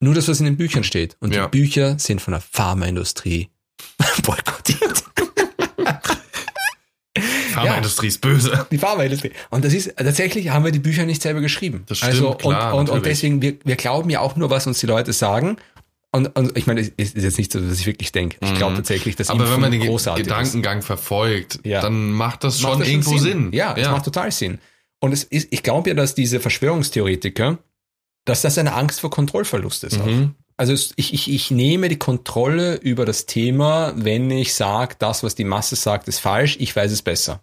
Nur 0.00 0.14
das, 0.14 0.26
was 0.26 0.38
in 0.40 0.46
den 0.46 0.56
Büchern 0.56 0.84
steht. 0.84 1.16
Und 1.20 1.34
Ja. 1.34 1.48
die 1.48 1.58
Bücher 1.58 1.98
sind 1.98 2.22
von 2.22 2.32
der 2.32 2.40
Pharmaindustrie 2.40 3.50
boykottiert. 4.22 5.04
Pharmaindustrie 7.52 8.08
ist 8.08 8.20
böse. 8.20 8.66
Die 8.70 8.78
Pharmaindustrie. 8.78 9.30
Und 9.50 9.64
das 9.64 9.72
ist, 9.72 9.94
tatsächlich 9.96 10.48
haben 10.50 10.64
wir 10.64 10.72
die 10.72 10.78
Bücher 10.80 11.04
nicht 11.06 11.22
selber 11.22 11.40
geschrieben. 11.40 11.84
Das 11.86 11.98
stimmt, 11.98 12.12
also, 12.14 12.34
klar, 12.34 12.72
und, 12.74 12.80
und, 12.80 12.88
und 12.90 12.94
natürlich. 12.96 13.18
deswegen, 13.18 13.42
wir, 13.42 13.56
wir 13.64 13.76
glauben 13.76 14.10
ja 14.10 14.20
auch 14.20 14.34
nur, 14.36 14.50
was 14.50 14.66
uns 14.66 14.80
die 14.80 14.86
Leute 14.86 15.12
sagen. 15.12 15.56
Und, 16.14 16.28
und 16.38 16.56
ich 16.56 16.66
meine, 16.68 16.80
es 16.80 16.90
ist 16.96 17.16
jetzt 17.16 17.38
nicht 17.38 17.50
so, 17.52 17.58
dass 17.60 17.78
ich 17.80 17.86
wirklich 17.86 18.12
denke. 18.12 18.36
Ich 18.40 18.54
glaube 18.54 18.72
Mhm. 18.72 18.76
tatsächlich, 18.76 19.16
dass 19.16 19.30
Aber 19.30 19.50
wenn 19.50 19.60
man 19.60 19.72
den 19.72 19.80
Ge- 19.80 19.88
großartig 19.90 20.22
ist. 20.26 20.28
Gedankengang 20.28 20.82
verfolgt, 20.82 21.58
Ja. 21.64 21.80
dann 21.80 22.12
macht 22.12 22.44
das 22.44 22.60
schon 22.60 22.70
Macht 22.70 22.82
das 22.82 22.88
irgendwo 22.88 23.18
Sinn. 23.18 23.52
Ja, 23.52 23.74
es 23.76 23.88
macht 23.88 24.04
total 24.04 24.30
Sinn. 24.30 24.58
Und 25.00 25.12
es 25.12 25.24
ist, 25.24 25.48
ich 25.50 25.62
glaube 25.64 25.90
ja, 25.90 25.94
dass 25.96 26.14
diese 26.14 26.38
Verschwörungstheoretiker, 26.40 27.58
dass 28.24 28.42
das 28.42 28.56
eine 28.58 28.74
Angst 28.74 29.00
vor 29.00 29.10
Kontrollverlust 29.10 29.84
ist. 29.84 29.98
Mhm. 30.04 30.34
Also 30.56 30.72
ich, 30.72 31.12
ich, 31.12 31.30
ich 31.32 31.50
nehme 31.50 31.88
die 31.88 31.98
Kontrolle 31.98 32.76
über 32.76 33.04
das 33.04 33.26
Thema, 33.26 33.92
wenn 33.96 34.30
ich 34.30 34.54
sage, 34.54 34.94
das, 35.00 35.24
was 35.24 35.34
die 35.34 35.44
Masse 35.44 35.74
sagt, 35.74 36.06
ist 36.06 36.20
falsch, 36.20 36.56
ich 36.60 36.74
weiß 36.76 36.92
es 36.92 37.02
besser. 37.02 37.40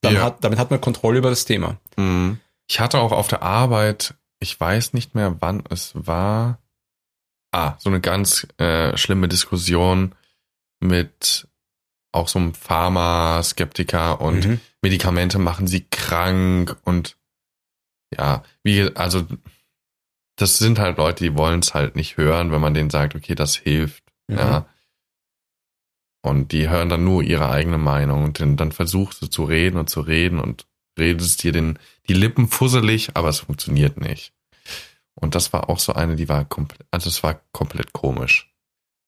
Dann 0.00 0.14
Ja. 0.14 0.22
hat, 0.22 0.42
damit 0.42 0.58
hat 0.58 0.70
man 0.70 0.80
Kontrolle 0.80 1.18
über 1.18 1.28
das 1.28 1.44
Thema. 1.44 1.76
Mhm. 1.98 2.38
Ich 2.66 2.80
hatte 2.80 2.98
auch 2.98 3.12
auf 3.12 3.28
der 3.28 3.42
Arbeit, 3.42 4.14
ich 4.40 4.58
weiß 4.58 4.94
nicht 4.94 5.14
mehr, 5.14 5.36
wann 5.40 5.62
es 5.68 5.92
war, 5.94 6.58
ah, 7.56 7.76
so 7.78 7.88
eine 7.88 8.00
ganz 8.00 8.46
äh, 8.58 8.96
schlimme 8.96 9.28
Diskussion 9.28 10.14
mit 10.80 11.48
auch 12.12 12.28
so 12.28 12.38
einem 12.38 12.54
Pharma-Skeptiker 12.54 14.20
und 14.20 14.46
Mhm. 14.46 14.60
Medikamente 14.82 15.38
machen 15.38 15.66
sie 15.66 15.84
krank 15.90 16.76
und 16.84 17.16
ja, 18.16 18.44
wie, 18.62 18.94
also 18.94 19.26
das 20.36 20.58
sind 20.58 20.78
halt 20.78 20.98
Leute, 20.98 21.24
die 21.24 21.36
wollen 21.36 21.60
es 21.60 21.74
halt 21.74 21.96
nicht 21.96 22.16
hören, 22.16 22.52
wenn 22.52 22.60
man 22.60 22.74
denen 22.74 22.90
sagt, 22.90 23.14
okay, 23.14 23.34
das 23.34 23.56
hilft. 23.56 24.04
Mhm. 24.28 24.38
Ja. 24.38 24.66
Und 26.22 26.52
die 26.52 26.68
hören 26.68 26.88
dann 26.88 27.04
nur 27.04 27.22
ihre 27.22 27.48
eigene 27.48 27.78
Meinung 27.78 28.24
und 28.24 28.40
dann, 28.40 28.56
dann 28.56 28.72
versuchst 28.72 29.22
du 29.22 29.26
zu 29.26 29.44
reden 29.44 29.78
und 29.78 29.88
zu 29.88 30.00
reden 30.00 30.40
und 30.40 30.66
redest 30.98 31.42
dir 31.42 31.52
den, 31.52 31.78
die 32.08 32.14
Lippen 32.14 32.48
fusselig, 32.48 33.10
aber 33.14 33.28
es 33.28 33.40
funktioniert 33.40 33.98
nicht. 34.00 34.32
Und 35.18 35.34
das 35.34 35.52
war 35.52 35.68
auch 35.70 35.78
so 35.78 35.92
eine, 35.94 36.14
die 36.16 36.28
war 36.28 36.44
komplett, 36.44 36.86
also 36.90 37.08
es 37.08 37.22
war 37.22 37.40
komplett 37.52 37.92
komisch. 37.92 38.52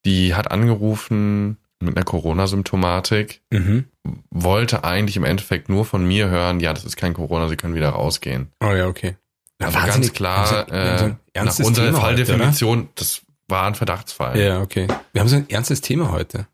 Die 0.05 0.35
hat 0.35 0.51
angerufen 0.51 1.59
mit 1.81 1.97
einer 1.97 2.05
Corona-Symptomatik, 2.05 3.43
Mhm. 3.53 3.85
wollte 4.31 4.85
eigentlich 4.85 5.17
im 5.17 5.25
Endeffekt 5.25 5.69
nur 5.69 5.85
von 5.85 6.05
mir 6.07 6.29
hören, 6.29 6.61
ja, 6.61 6.73
das 6.73 6.85
ist 6.85 6.97
kein 6.97 7.15
Corona, 7.15 7.49
sie 7.49 7.57
können 7.57 7.75
wieder 7.75 7.91
rausgehen. 7.91 8.51
Oh 8.61 8.73
ja, 8.73 8.87
okay. 8.87 9.17
Ja, 9.61 9.69
Aber 9.69 9.77
ganz 9.81 9.87
wahnsinnig- 9.95 10.15
klar, 10.15 10.47
so- 10.47 10.55
so 10.55 10.75
äh, 10.75 11.15
nach 11.45 11.59
unserer 11.59 11.87
Thema 11.87 12.03
heute, 12.03 12.25
Falldefinition, 12.27 12.89
das 12.95 13.23
war 13.49 13.67
ein 13.67 13.75
Verdachtsfall. 13.75 14.39
Ja, 14.41 14.61
okay. 14.61 14.89
Wir 15.13 15.21
haben 15.21 15.29
so 15.29 15.37
ein 15.37 15.49
ernstes 15.51 15.81
Thema 15.81 16.11
heute. 16.11 16.47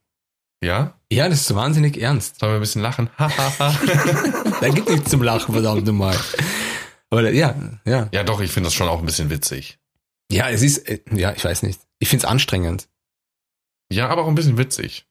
Ja? 0.63 0.95
Ja, 1.13 1.29
das 1.29 1.43
ist 1.43 1.55
wahnsinnig 1.55 2.01
ernst. 2.01 2.39
Sollen 2.41 2.53
wir 2.53 2.57
ein 2.57 2.61
bisschen 2.61 2.83
lachen? 2.83 3.11
Da 4.61 4.69
gibt 4.71 4.89
nichts 4.89 5.11
zum 5.11 5.23
Lachen, 5.23 5.53
verdammt 5.53 5.85
nochmal. 5.87 6.17
Aber 7.15 7.31
ja, 7.31 7.55
ja. 7.85 8.09
ja, 8.13 8.25
doch, 8.25 8.41
ich 8.41 8.51
finde 8.51 8.67
das 8.67 8.75
schon 8.75 8.89
auch 8.89 8.99
ein 8.99 9.07
bisschen 9.07 9.31
witzig. 9.31 9.79
Ja, 10.33 10.51
es 10.51 10.63
ist, 10.63 10.79
äh, 10.89 10.99
ja, 11.13 11.33
ich 11.33 11.45
weiß 11.45 11.63
nicht. 11.63 11.81
Ich 12.01 12.09
find's 12.09 12.25
anstrengend. 12.25 12.89
Ja, 13.93 14.09
aber 14.09 14.23
auch 14.23 14.29
ein 14.29 14.35
bisschen 14.35 14.59
witzig. 14.59 15.07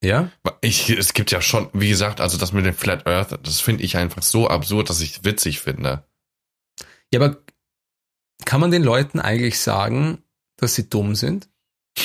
Ja? 0.00 0.30
Ich, 0.60 0.88
es 0.88 1.14
gibt 1.14 1.32
ja 1.32 1.40
schon, 1.42 1.68
wie 1.72 1.88
gesagt, 1.88 2.20
also 2.20 2.38
das 2.38 2.52
mit 2.52 2.64
dem 2.64 2.74
Flat 2.74 3.08
Earth, 3.08 3.40
das 3.42 3.60
finde 3.60 3.82
ich 3.82 3.96
einfach 3.96 4.22
so 4.22 4.46
absurd, 4.46 4.88
dass 4.88 5.00
ich 5.00 5.16
es 5.16 5.24
witzig 5.24 5.58
finde. 5.58 6.04
Ja, 7.12 7.18
aber 7.18 7.38
kann 8.44 8.60
man 8.60 8.70
den 8.70 8.84
Leuten 8.84 9.18
eigentlich 9.18 9.58
sagen, 9.58 10.22
dass 10.58 10.76
sie 10.76 10.88
dumm 10.88 11.16
sind? 11.16 11.48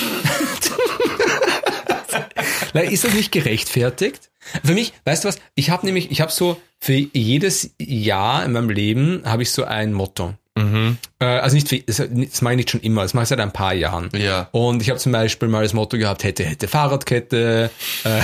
Ist 2.74 3.04
das 3.04 3.14
nicht 3.14 3.30
gerechtfertigt? 3.30 4.32
Für 4.64 4.74
mich, 4.74 4.92
weißt 5.04 5.22
du 5.22 5.28
was? 5.28 5.38
Ich 5.54 5.70
habe 5.70 5.86
nämlich, 5.86 6.10
ich 6.10 6.20
habe 6.20 6.32
so 6.32 6.60
für 6.84 6.92
jedes 6.92 7.70
Jahr 7.80 8.44
in 8.44 8.52
meinem 8.52 8.68
Leben 8.68 9.22
habe 9.24 9.42
ich 9.42 9.50
so 9.50 9.64
ein 9.64 9.94
Motto. 9.94 10.34
Mhm. 10.54 10.98
Äh, 11.18 11.24
also 11.24 11.54
nicht, 11.56 11.70
für, 11.70 11.78
das, 11.78 11.96
das 11.96 12.42
meine 12.42 12.60
ich 12.60 12.66
nicht 12.66 12.70
schon 12.70 12.82
immer, 12.82 13.00
das 13.00 13.14
mache 13.14 13.22
ich 13.22 13.30
seit 13.30 13.40
ein 13.40 13.54
paar 13.54 13.72
Jahren. 13.72 14.10
Ja. 14.14 14.50
Und 14.52 14.82
ich 14.82 14.90
habe 14.90 15.00
zum 15.00 15.10
Beispiel 15.10 15.48
mal 15.48 15.62
das 15.62 15.72
Motto 15.72 15.96
gehabt, 15.96 16.24
hätte, 16.24 16.44
hätte 16.44 16.68
Fahrradkette. 16.68 17.70
Äh, 18.04 18.20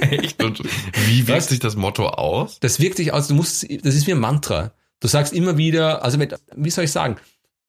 Echt? 0.22 0.42
Und 0.42 0.62
wie 1.06 1.28
wirkt 1.28 1.42
sich 1.42 1.58
das 1.58 1.76
Motto 1.76 2.08
aus? 2.08 2.60
das 2.60 2.80
wirkt 2.80 2.96
sich 2.96 3.12
aus, 3.12 3.28
du 3.28 3.34
musst, 3.34 3.64
das 3.84 3.94
ist 3.94 4.06
wie 4.06 4.12
ein 4.12 4.20
Mantra. 4.20 4.72
Du 5.00 5.08
sagst 5.08 5.34
immer 5.34 5.58
wieder, 5.58 6.02
also 6.02 6.16
mit, 6.16 6.34
wie 6.56 6.70
soll 6.70 6.84
ich 6.84 6.92
sagen? 6.92 7.16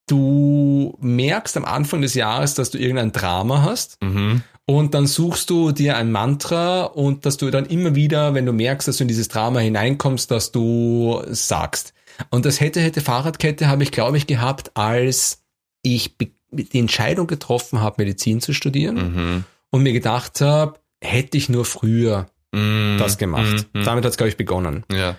du 0.07 0.97
merkst 0.99 1.55
am 1.55 1.63
Anfang 1.63 2.01
des 2.01 2.13
Jahres, 2.13 2.55
dass 2.55 2.71
du 2.71 2.77
irgendein 2.77 3.12
Drama 3.13 3.62
hast 3.62 4.01
Mhm. 4.01 4.43
Und 4.65 4.93
dann 4.93 5.08
suchst 5.08 5.49
du 5.49 5.71
dir 5.71 5.97
ein 5.97 6.12
Mantra 6.12 6.84
und 6.84 7.26
dass 7.26 7.38
du 7.38 7.52
dann 7.52 7.65
immer 7.65 7.95
wieder, 7.95 8.34
wenn 8.34 8.45
du 8.45 8.54
merkst, 8.54 8.88
dass 8.88 8.97
du 8.97 9.04
in 9.04 9.08
dieses 9.10 9.28
Drama 9.28 9.60
hineinkommst, 9.60 10.32
dass 10.32 10.52
du 10.52 11.21
sagst. 11.28 11.93
Und 12.30 12.45
das 12.45 12.60
hätte, 12.62 12.80
hätte 12.80 13.02
Fahrradkette 13.02 13.67
habe 13.67 13.84
ich, 13.84 13.91
glaube 13.91 14.17
ich, 14.17 14.28
gehabt, 14.28 14.71
als 14.76 15.43
ich 15.82 16.15
die 16.52 16.80
Entscheidung 16.80 17.28
getroffen 17.28 17.82
habe, 17.82 17.95
Medizin 18.04 18.39
zu 18.39 18.54
studieren 18.54 18.95
Mhm. 18.95 19.43
und 19.71 19.84
mir 19.84 19.93
gedacht 19.93 20.39
habe, 20.41 20.80
hätte 21.04 21.38
ich 21.38 21.49
nur 21.49 21.65
früher 21.65 22.28
Mhm. 22.54 22.97
das 22.99 23.17
gemacht. 23.17 23.67
Mhm. 23.73 23.84
Damit 23.84 24.06
hat 24.06 24.12
es, 24.12 24.17
glaube 24.17 24.30
ich, 24.30 24.38
begonnen. 24.38 24.86
Ja. 24.91 25.17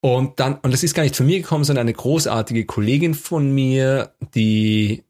Und 0.00 0.38
dann, 0.38 0.54
und 0.62 0.72
das 0.72 0.84
ist 0.84 0.94
gar 0.94 1.02
nicht 1.02 1.16
von 1.16 1.26
mir 1.26 1.40
gekommen, 1.40 1.64
sondern 1.64 1.82
eine 1.86 1.92
großartige 1.94 2.64
Kollegin 2.64 3.14
von 3.14 3.52
mir, 3.52 4.12
die 4.36 5.02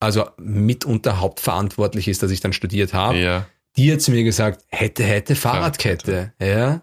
also 0.00 0.28
mitunter 0.38 1.20
hauptverantwortlich 1.20 2.08
ist, 2.08 2.22
dass 2.22 2.30
ich 2.30 2.40
dann 2.40 2.52
studiert 2.52 2.92
habe, 2.94 3.18
Ja. 3.18 3.46
die 3.76 3.92
hat 3.92 4.00
zu 4.02 4.10
mir 4.10 4.24
gesagt, 4.24 4.64
hätte, 4.68 5.04
hätte 5.04 5.34
Fahrradkette, 5.36 6.32
ja. 6.40 6.82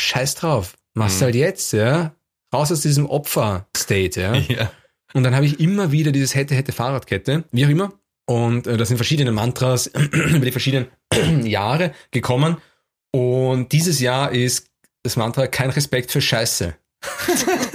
Scheiß 0.00 0.34
drauf. 0.36 0.74
Machst 0.94 1.20
Mhm. 1.20 1.24
halt 1.24 1.34
jetzt, 1.34 1.72
ja. 1.72 2.14
Raus 2.54 2.70
aus 2.72 2.80
diesem 2.82 3.06
Opfer-State, 3.06 4.20
ja. 4.20 4.34
Ja. 4.48 4.70
Und 5.14 5.22
dann 5.22 5.34
habe 5.34 5.46
ich 5.46 5.60
immer 5.60 5.92
wieder 5.92 6.12
dieses 6.12 6.34
hätte, 6.34 6.54
hätte 6.54 6.72
Fahrradkette, 6.72 7.44
wie 7.52 7.64
auch 7.64 7.70
immer. 7.70 7.92
Und 8.28 8.66
äh, 8.66 8.76
da 8.76 8.84
sind 8.84 8.96
verschiedene 8.96 9.32
Mantras 9.32 9.86
über 10.12 10.44
die 10.44 10.50
verschiedenen 10.52 10.88
Jahre 11.46 11.92
gekommen. 12.10 12.56
Und 13.12 13.72
dieses 13.72 14.00
Jahr 14.00 14.32
ist 14.32 14.68
das 15.04 15.16
Mantra 15.16 15.46
kein 15.46 15.70
Respekt 15.70 16.10
für 16.10 16.20
Scheiße. 16.20 16.74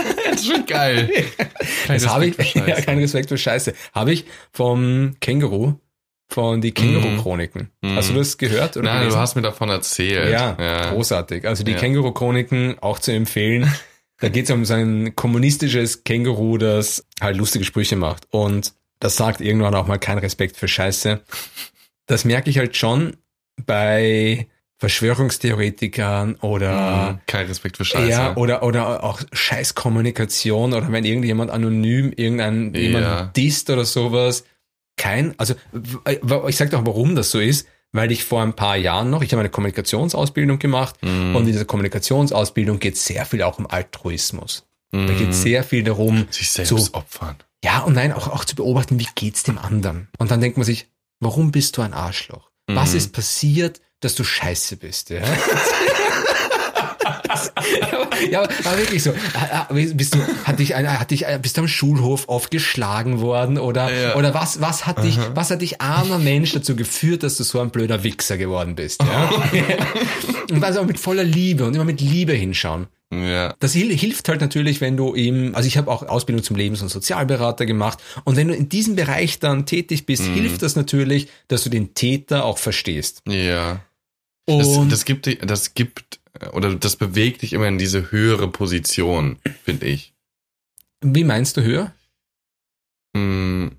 Ist 0.42 0.48
schon 0.48 0.66
geil. 0.66 1.10
Kein 1.88 1.98
das 2.02 2.08
habe 2.08 2.28
ich, 2.28 2.38
Respekt 2.38 2.52
für 2.54 2.60
ja, 2.70 2.76
Scheiße. 2.76 2.86
kein 2.86 2.98
Respekt 3.00 3.30
für 3.30 3.38
Scheiße. 3.38 3.74
Habe 3.94 4.12
ich 4.14 4.26
vom 4.52 5.16
Känguru, 5.20 5.74
von 6.30 6.62
die 6.62 6.72
Känguru-Chroniken. 6.74 7.70
Mhm. 7.82 7.96
Hast 7.96 8.10
du 8.10 8.14
das 8.14 8.38
gehört? 8.38 8.78
Oder 8.78 8.86
Nein, 8.90 9.00
gelesen? 9.00 9.16
du 9.16 9.22
hast 9.22 9.36
mir 9.36 9.42
davon 9.42 9.70
erzählt. 9.70 10.32
Ja, 10.32 10.58
ja. 10.60 10.92
großartig. 10.94 11.46
Also 11.48 11.64
die 11.64 11.72
Ja. 11.74 11.78
Känguru-Chroniken 11.80 12.78
auch 12.82 13.00
zu 13.00 13.12
empfehlen. 13.12 13.72
Da 14.20 14.30
geht 14.30 14.46
es 14.46 14.52
um 14.52 14.66
so 14.66 14.76
ein 14.76 15.16
kommunistisches 15.16 16.04
Känguru, 16.04 16.58
das 16.58 17.06
halt 17.20 17.38
lustige 17.38 17.66
Sprüche 17.66 17.96
macht. 17.96 18.28
Und 18.30 18.74
das 19.00 19.16
sagt 19.16 19.42
irgendwann 19.42 19.74
auch 19.76 19.88
mal 19.88 19.98
kein 19.98 20.20
Respekt 20.20 20.58
für 20.58 20.68
Scheiße. 20.68 21.22
Das 22.06 22.24
merke 22.24 22.50
ich 22.50 22.58
halt 22.60 22.78
schon 22.78 23.18
bei 23.66 24.48
Verschwörungstheoretikern 24.82 26.36
oder 26.36 27.12
Mhm. 27.14 27.20
Kein 27.28 27.46
Respekt 27.48 27.78
für 27.78 27.86
Scheiße. 27.86 28.10
ja, 28.10 28.36
oder, 28.36 28.64
oder 28.64 29.04
auch 29.04 29.22
Scheißkommunikation 29.32 30.74
oder 30.74 30.92
wenn 30.92 31.06
irgendjemand 31.06 31.52
anonym 31.52 32.12
irgendein 32.16 32.74
Ja. 32.74 32.80
jemand 32.82 33.38
disst 33.38 33.70
oder 33.70 33.86
sowas. 33.86 34.44
Kein, 34.98 35.34
also 35.40 35.56
ich 36.48 36.56
sag 36.58 36.70
doch, 36.72 36.86
warum 36.86 37.16
das 37.16 37.32
so 37.32 37.40
ist, 37.40 37.68
weil 37.92 38.12
ich 38.12 38.24
vor 38.24 38.42
ein 38.42 38.54
paar 38.54 38.78
Jahren 38.78 39.10
noch, 39.10 39.22
ich 39.24 39.32
habe 39.32 39.40
eine 39.42 39.50
Kommunikationsausbildung 39.50 40.60
gemacht 40.60 40.96
Mhm. 41.02 41.36
und 41.36 41.44
in 41.44 41.52
dieser 41.54 41.66
Kommunikationsausbildung 41.66 42.80
geht 42.80 42.96
es 42.96 43.06
sehr 43.06 43.26
viel 43.26 43.42
auch 43.44 43.58
um 43.60 43.68
Altruismus. 43.68 44.66
Da 44.92 44.98
Mhm. 45.00 45.18
geht 45.18 45.30
es 45.30 45.42
sehr 45.42 45.64
viel 45.64 45.84
darum, 45.84 46.28
sich 46.30 46.52
selbst 46.52 46.70
so- 46.70 46.94
opfern. 46.94 47.36
ja 47.64 47.80
und 47.80 47.94
nein, 47.94 48.12
auch, 48.12 48.28
auch 48.28 48.46
zu 48.46 48.56
beobachten, 48.56 49.00
wie 49.00 49.08
geht's 49.16 49.44
dem 49.44 49.58
anderen. 49.58 50.08
Und 50.20 50.32
dann 50.32 50.42
denkt 50.42 50.58
man 50.58 50.66
sich, 50.66 50.88
warum 51.20 51.52
bist 51.52 51.78
du 51.78 51.82
ein 51.82 51.94
Arschloch? 51.94 52.50
Was 52.68 52.92
Mhm. 52.92 52.98
ist 52.98 53.14
passiert, 53.14 53.82
dass 54.02 54.16
du 54.16 54.24
scheiße 54.24 54.76
bist? 54.78 55.10
Ja? 55.10 55.22
ja, 58.30 58.42
aber, 58.42 58.78
wirklich 58.78 59.04
so. 59.04 59.12
Ah, 59.34 59.68
ah, 59.70 59.74
Bist 59.74 60.14
du, 60.16 60.20
hat 60.44 60.60
dich, 60.60 60.74
hat 60.76 61.12
dich, 61.12 61.26
bist 61.42 61.58
du 61.58 61.62
am 61.62 61.68
Schulhof 61.68 62.26
oft 62.28 62.52
geschlagen 62.52 63.22
worden 63.22 63.58
oder, 63.58 63.92
Ja. 63.94 64.16
oder 64.16 64.34
was, 64.34 64.62
was 64.62 64.86
hat 64.86 65.04
dich, 65.04 65.18
was 65.34 65.50
hat 65.52 65.62
dich 65.62 65.82
armer 65.82 66.20
Mensch 66.20 66.52
dazu 66.54 66.76
geführt, 66.76 67.24
dass 67.24 67.38
du 67.38 67.44
so 67.44 67.60
ein 67.60 67.70
blöder 67.70 68.04
Wichser 68.04 68.38
geworden 68.38 68.76
bist? 68.76 69.02
Ja? 69.02 69.30
und 70.52 70.64
also 70.64 70.84
mit 70.84 71.00
voller 71.00 71.24
Liebe 71.24 71.66
und 71.66 71.74
immer 71.76 71.86
mit 71.86 72.02
Liebe 72.02 72.34
hinschauen. 72.34 72.88
Ja. 73.14 73.54
Das 73.60 73.74
hil- 73.74 73.94
hilft 73.98 74.30
halt 74.30 74.40
natürlich, 74.40 74.80
wenn 74.80 74.96
du 74.96 75.14
im, 75.14 75.54
also 75.54 75.68
ich 75.68 75.78
habe 75.78 75.92
auch 75.92 76.04
Ausbildung 76.08 76.44
zum 76.44 76.56
Lebens- 76.56 76.82
und 76.82 76.88
Sozialberater 76.88 77.66
gemacht 77.66 78.00
und 78.24 78.38
wenn 78.38 78.48
du 78.48 78.54
in 78.56 78.70
diesem 78.70 78.96
Bereich 78.96 79.40
dann 79.40 79.66
tätig 79.66 80.06
bist, 80.06 80.24
Mhm. 80.24 80.34
hilft 80.36 80.62
das 80.62 80.78
natürlich, 80.78 81.28
dass 81.50 81.64
du 81.64 81.70
den 81.70 81.94
Täter 81.94 82.46
auch 82.46 82.58
verstehst. 82.58 83.22
Ja. 83.28 83.82
Das, 84.60 84.88
das 84.90 85.06
gibt, 85.06 85.50
das 85.50 85.74
gibt, 85.74 86.20
oder 86.54 86.76
das 86.76 86.96
bewegt 86.96 87.42
dich 87.42 87.54
immer 87.54 87.68
in 87.68 87.78
diese 87.78 88.12
höhere 88.12 88.48
Position, 88.48 89.38
finde 89.64 89.88
ich. 89.88 90.14
wie 91.04 91.24
meinst 91.24 91.58
du 91.58 91.64
höher? 91.64 91.94
Hm, 93.16 93.72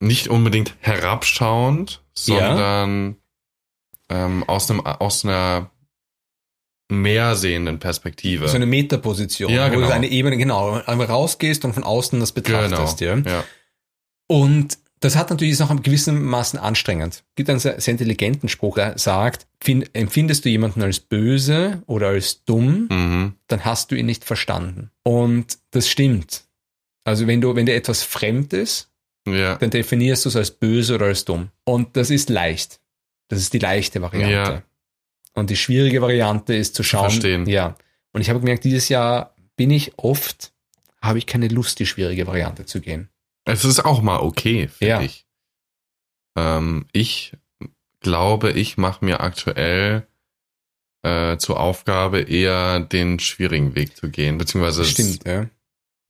nicht 0.00 0.28
unbedingt 0.28 0.74
herabschauend, 0.80 2.02
sondern 2.14 3.16
ähm, 4.08 4.44
aus, 4.44 4.70
einem, 4.70 4.80
aus 4.80 5.24
einer 5.24 5.70
mehr 6.90 7.36
sehenden 7.36 7.78
Perspektive. 7.78 8.48
So 8.48 8.56
eine 8.56 8.66
Metaposition, 8.66 9.50
Ja, 9.52 9.68
wo 9.68 9.76
genau. 9.76 9.86
du 9.86 9.92
eine 9.94 10.08
Ebene, 10.08 10.36
genau, 10.36 10.80
einmal 10.86 11.06
rausgehst 11.06 11.64
und 11.64 11.72
von 11.72 11.84
außen 11.84 12.18
das 12.18 12.34
genau. 12.34 12.62
betrachtest. 12.62 13.00
Ja? 13.00 13.16
ja. 13.18 13.44
Und 14.26 14.78
das 15.00 15.16
hat 15.16 15.30
natürlich 15.30 15.52
ist 15.52 15.60
auch 15.62 15.70
in 15.70 15.82
gewissem 15.82 16.22
Maßen 16.24 16.58
anstrengend. 16.58 17.14
Es 17.14 17.34
gibt 17.36 17.50
einen 17.50 17.58
sehr, 17.58 17.80
sehr 17.80 17.92
intelligenten 17.92 18.48
Spruch, 18.48 18.74
der 18.76 18.98
sagt, 18.98 19.46
find, 19.62 19.90
empfindest 19.94 20.44
du 20.44 20.48
jemanden 20.50 20.82
als 20.82 21.00
böse 21.00 21.82
oder 21.86 22.08
als 22.08 22.44
dumm, 22.44 22.86
Mhm. 22.90 23.34
dann 23.48 23.64
hast 23.64 23.90
du 23.90 23.94
ihn 23.96 24.06
nicht 24.06 24.24
verstanden. 24.24 24.90
Und 25.02 25.58
das 25.70 25.88
stimmt. 25.88 26.44
Also 27.04 27.26
wenn 27.26 27.40
du, 27.40 27.54
wenn 27.56 27.66
dir 27.66 27.74
etwas 27.74 28.02
fremd 28.02 28.52
ist, 28.52 28.90
Ja. 29.26 29.56
dann 29.56 29.70
definierst 29.70 30.24
du 30.24 30.28
es 30.30 30.36
als 30.36 30.50
böse 30.50 30.94
oder 30.96 31.06
als 31.06 31.24
dumm. 31.24 31.48
Und 31.64 31.96
das 31.96 32.10
ist 32.10 32.30
leicht. 32.30 32.80
Das 33.28 33.38
ist 33.40 33.52
die 33.52 33.58
leichte 33.58 34.02
Variante. 34.02 34.32
Ja. 34.32 34.62
Und 35.34 35.50
die 35.50 35.56
schwierige 35.56 36.02
Variante 36.02 36.54
ist 36.54 36.74
zu 36.74 36.82
schauen. 36.82 37.10
verstehen. 37.10 37.46
Ja. 37.46 37.76
Und 38.12 38.22
ich 38.22 38.28
habe 38.30 38.40
gemerkt, 38.40 38.64
dieses 38.64 38.88
Jahr 38.88 39.34
bin 39.56 39.70
ich 39.70 39.92
oft, 39.98 40.52
habe 41.02 41.18
ich 41.18 41.26
keine 41.26 41.48
Lust, 41.48 41.78
die 41.78 41.86
schwierige 41.86 42.26
Variante 42.26 42.64
zu 42.66 42.80
gehen. 42.80 43.08
Es 43.44 43.64
ist 43.64 43.84
auch 43.84 44.02
mal 44.02 44.18
okay, 44.20 44.68
finde 44.68 44.86
Ja. 44.90 45.00
ich. 45.02 45.26
Ähm, 46.36 46.86
ich 46.92 47.36
glaube, 48.00 48.52
ich 48.52 48.76
mache 48.76 49.04
mir 49.04 49.20
aktuell 49.20 50.06
äh, 51.02 51.38
zur 51.38 51.58
Aufgabe, 51.60 52.20
eher 52.20 52.80
den 52.80 53.18
schwierigen 53.18 53.74
Weg 53.74 53.96
zu 53.96 54.10
gehen, 54.10 54.38
beziehungsweise 54.38 54.84
stimmt, 54.84 55.26
ja. 55.26 55.46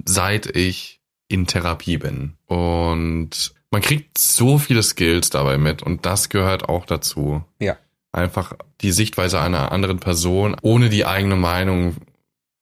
seit 0.05 0.55
ich 0.57 1.01
in 1.29 1.47
Therapie 1.47 1.97
bin. 1.99 2.37
Und 2.47 3.55
man 3.71 3.83
kriegt 3.83 4.19
so 4.19 4.59
viele 4.59 4.83
Skills 4.83 5.31
dabei 5.31 5.59
mit 5.59 5.83
und 5.83 6.05
das 6.07 6.29
gehört 6.29 6.69
auch 6.69 6.87
dazu. 6.87 7.45
Ja. 7.61 7.79
Einfach 8.13 8.55
die 8.81 8.91
Sichtweise 8.91 9.41
einer 9.41 9.71
anderen 9.71 10.01
Person, 10.01 10.57
ohne 10.63 10.89
die 10.89 11.07
eigene 11.07 11.37
Meinung 11.37 11.97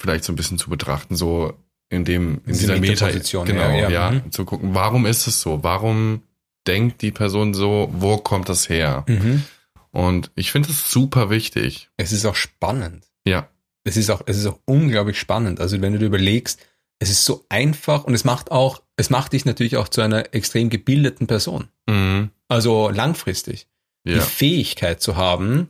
vielleicht 0.01 0.25
so 0.25 0.33
ein 0.33 0.37
bisschen 0.37 0.59
zu 0.59 0.69
betrachten, 0.69 1.17
so 1.17 1.55
in 1.91 2.05
dem, 2.05 2.35
in 2.45 2.53
Diese 2.53 2.61
dieser 2.61 2.73
Meta, 2.79 3.07
Metaposition, 3.07 3.47
genau, 3.47 3.71
ja, 3.71 3.89
ja, 3.89 4.11
mhm. 4.11 4.31
zu 4.31 4.45
gucken, 4.45 4.75
warum 4.75 5.07
ist 5.07 5.27
es 5.27 5.41
so? 5.41 5.63
Warum 5.63 6.23
denkt 6.67 7.01
die 7.03 7.11
Person 7.13 7.55
so? 7.55 7.89
Wo 7.93 8.19
kommt 8.19 8.49
das 8.49 8.69
her? 8.69 9.05
Mhm. 9.09 9.45
Und 9.91 10.31
ich 10.35 10.53
finde 10.53 10.71
es 10.71 10.91
super 10.91 11.31
wichtig. 11.31 11.89
Es 11.97 12.13
ist 12.13 12.27
auch 12.27 12.35
spannend. 12.35 13.07
Ja. 13.27 13.49
Es 13.85 13.97
ist 13.97 14.11
auch, 14.11 14.23
es 14.27 14.37
ist 14.37 14.47
auch 14.47 14.59
unglaublich 14.67 15.19
spannend. 15.19 15.61
Also 15.61 15.81
wenn 15.81 15.95
du 15.95 15.99
dir 15.99 16.07
überlegst, 16.07 16.61
es 16.99 17.11
ist 17.11 17.25
so 17.25 17.47
einfach 17.49 18.05
und 18.05 18.13
es 18.15 18.25
macht 18.25 18.51
auch, 18.51 18.83
es 18.97 19.09
macht 19.09 19.33
dich 19.33 19.45
natürlich 19.47 19.77
auch 19.79 19.89
zu 19.89 20.03
einer 20.03 20.35
extrem 20.35 20.69
gebildeten 20.69 21.27
Person. 21.27 21.69
Mhm. 21.87 22.31
Also 22.49 22.91
langfristig. 22.91 23.67
Die 24.07 24.13
Ja. 24.13 24.21
Fähigkeit 24.21 25.01
zu 25.01 25.17
haben, 25.17 25.69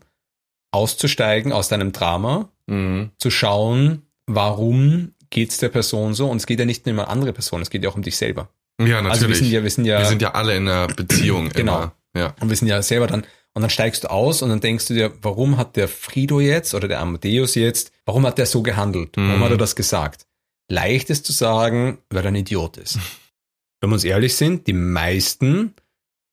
auszusteigen 0.72 1.52
aus 1.52 1.68
deinem 1.68 1.92
Drama, 1.92 2.48
Mhm. 2.66 3.11
zu 3.18 3.31
schauen, 3.31 4.02
warum 4.26 5.14
geht's 5.30 5.58
der 5.58 5.68
Person 5.68 6.14
so? 6.14 6.28
Und 6.28 6.38
es 6.38 6.46
geht 6.46 6.58
ja 6.58 6.64
nicht 6.64 6.86
nur 6.86 6.94
um 6.94 7.00
andere 7.00 7.32
Person, 7.32 7.60
es 7.62 7.70
geht 7.70 7.82
ja 7.84 7.90
auch 7.90 7.96
um 7.96 8.02
dich 8.02 8.16
selber. 8.16 8.48
Ja, 8.80 9.02
natürlich. 9.02 9.10
Also 9.10 9.28
wir 9.28 9.34
sind 9.36 9.50
ja, 9.50 9.62
wir 9.62 9.70
sind 9.70 9.84
ja, 9.86 9.98
Wir 9.98 10.06
sind 10.06 10.22
ja 10.22 10.32
alle 10.32 10.56
in 10.56 10.68
einer 10.68 10.86
Beziehung 10.88 11.48
Genau. 11.54 11.76
immer. 11.76 11.92
Ja. 12.16 12.34
und 12.40 12.48
wir 12.48 12.56
sind 12.56 12.68
ja 12.68 12.80
selber 12.82 13.06
dann, 13.06 13.24
und 13.54 13.62
dann 13.62 13.70
steigst 13.70 14.04
du 14.04 14.10
aus 14.10 14.40
und 14.42 14.48
dann 14.50 14.60
denkst 14.60 14.86
du 14.86 14.94
dir, 14.94 15.12
warum 15.22 15.56
hat 15.56 15.76
der 15.76 15.88
Frido 15.88 16.40
jetzt 16.40 16.74
oder 16.74 16.88
der 16.88 17.00
Amadeus 17.00 17.54
jetzt, 17.54 17.92
warum 18.06 18.26
hat 18.26 18.38
der 18.38 18.46
so 18.46 18.62
gehandelt? 18.62 19.10
Warum 19.16 19.38
Mhm. 19.38 19.44
hat 19.44 19.50
er 19.50 19.56
das 19.56 19.76
gesagt? 19.76 20.26
Leicht 20.70 21.10
ist 21.10 21.24
zu 21.26 21.32
sagen, 21.32 21.98
weil 22.10 22.24
er 22.24 22.28
ein 22.28 22.34
Idiot 22.36 22.76
ist. 22.76 22.98
Wenn 23.80 23.90
wir 23.90 23.94
uns 23.94 24.04
ehrlich 24.04 24.34
sind, 24.36 24.66
die 24.66 24.72
meisten 24.72 25.74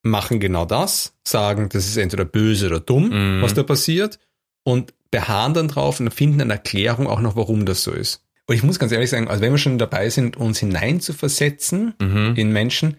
machen 0.03 0.39
genau 0.39 0.65
das, 0.65 1.13
sagen, 1.27 1.69
das 1.69 1.86
ist 1.88 1.97
entweder 1.97 2.25
böse 2.25 2.67
oder 2.67 2.79
dumm, 2.79 3.10
Mhm. 3.38 3.41
was 3.41 3.53
da 3.53 3.63
passiert, 3.63 4.19
und 4.63 4.93
beharren 5.12 5.53
dann 5.53 5.67
drauf 5.67 5.99
und 5.99 6.12
finden 6.13 6.41
eine 6.41 6.53
Erklärung 6.53 7.08
auch 7.08 7.21
noch, 7.21 7.36
warum 7.36 7.65
das 7.65 7.84
so 7.84 7.91
ist. 7.91 8.21
Und 8.47 8.55
ich 8.55 8.63
muss 8.63 8.77
ganz 8.79 8.91
ehrlich 8.91 9.10
sagen, 9.10 9.27
also 9.27 9.41
wenn 9.41 9.51
wir 9.51 9.58
schon 9.58 9.77
dabei 9.77 10.10
sind, 10.10 10.38
uns 10.38 10.60
hineinzuversetzen 10.60 11.95
Mhm. 11.99 12.34
in 12.36 12.51
Menschen, 12.51 12.97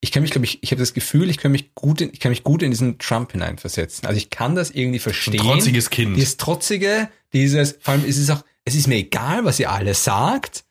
ich 0.00 0.12
kann 0.12 0.22
mich, 0.22 0.30
glaube 0.30 0.44
ich, 0.44 0.62
ich 0.62 0.70
habe 0.70 0.78
das 0.80 0.94
Gefühl, 0.94 1.30
ich 1.30 1.38
kann 1.38 1.52
mich 1.52 1.74
gut, 1.74 2.00
in, 2.00 2.10
ich 2.12 2.20
kann 2.20 2.30
mich 2.30 2.44
gut 2.44 2.62
in 2.62 2.70
diesen 2.70 2.98
Trump 2.98 3.32
hineinversetzen. 3.32 4.06
Also 4.06 4.18
ich 4.18 4.30
kann 4.30 4.54
das 4.54 4.70
irgendwie 4.70 4.98
Ein 4.98 5.02
verstehen. 5.02 5.38
trotziges 5.40 5.90
Kind. 5.90 6.16
Dieses 6.16 6.36
Trotzige, 6.36 7.08
dieses, 7.32 7.76
vor 7.80 7.94
allem 7.94 8.04
ist 8.04 8.18
es 8.18 8.30
auch, 8.30 8.44
es 8.64 8.74
ist 8.74 8.86
mir 8.88 8.96
egal, 8.96 9.44
was 9.44 9.58
ihr 9.58 9.70
alle 9.70 9.94
sagt. 9.94 10.64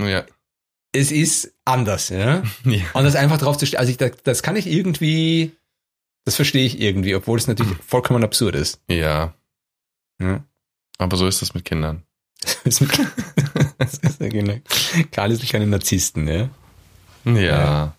Ja. 0.00 0.24
es 0.92 1.12
ist 1.12 1.52
anders, 1.64 2.08
ja. 2.08 2.42
Ja. 2.64 2.82
Und 2.94 3.04
das 3.04 3.14
einfach 3.14 3.38
drauf 3.38 3.56
zu 3.58 3.66
stehen, 3.66 3.78
also 3.78 3.90
ich, 3.90 3.98
das, 3.98 4.12
das 4.24 4.42
kann 4.42 4.56
ich 4.56 4.66
irgendwie, 4.66 5.52
das 6.24 6.36
verstehe 6.36 6.64
ich 6.66 6.80
irgendwie, 6.80 7.14
obwohl 7.14 7.38
es 7.38 7.46
natürlich 7.46 7.76
vollkommen 7.86 8.24
absurd 8.24 8.54
ist. 8.56 8.80
ja, 8.88 9.34
Ja. 10.20 10.44
aber 10.98 11.16
so 11.16 11.26
ist 11.26 11.40
das 11.42 11.54
mit 11.54 11.64
Kindern. 11.64 12.02
Das 12.64 12.80
ist, 12.80 14.20
ja 14.20 14.28
genau. 14.28 14.54
Karl 15.10 15.32
ist 15.32 15.48
keine 15.50 15.66
Narzissten, 15.66 16.28
ja. 16.28 16.48
Ja. 17.24 17.32
Ja. 17.40 17.96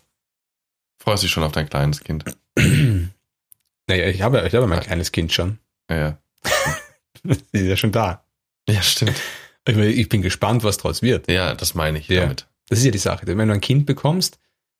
Freust 0.98 1.22
dich 1.22 1.30
schon 1.30 1.42
auf 1.42 1.52
dein 1.52 1.68
kleines 1.68 2.00
Kind. 2.02 2.24
Naja, 3.86 4.06
ich 4.06 4.22
habe, 4.22 4.42
ich 4.46 4.54
habe 4.54 4.66
mein 4.66 4.78
Ja. 4.78 4.84
kleines 4.84 5.12
Kind 5.12 5.32
schon. 5.32 5.58
Ja. 5.90 6.18
Das 7.22 7.38
ist 7.52 7.66
ja 7.66 7.76
schon 7.76 7.92
da. 7.92 8.24
Ja, 8.68 8.80
stimmt. 8.82 9.14
Ich, 9.66 9.76
meine, 9.76 9.88
ich 9.90 10.08
bin 10.10 10.20
gespannt, 10.22 10.62
was 10.64 10.76
draus 10.78 11.00
wird. 11.02 11.30
Ja, 11.30 11.54
das 11.54 11.74
meine 11.74 11.98
ich 11.98 12.08
Ja. 12.08 12.22
damit. 12.22 12.46
Das 12.68 12.78
ist 12.80 12.84
ja 12.86 12.90
die 12.90 12.98
Sache. 12.98 13.26
Wenn 13.26 13.36
du 13.48 13.52
ein 13.54 13.60
Kind 13.62 13.86
bekommst, 13.86 14.38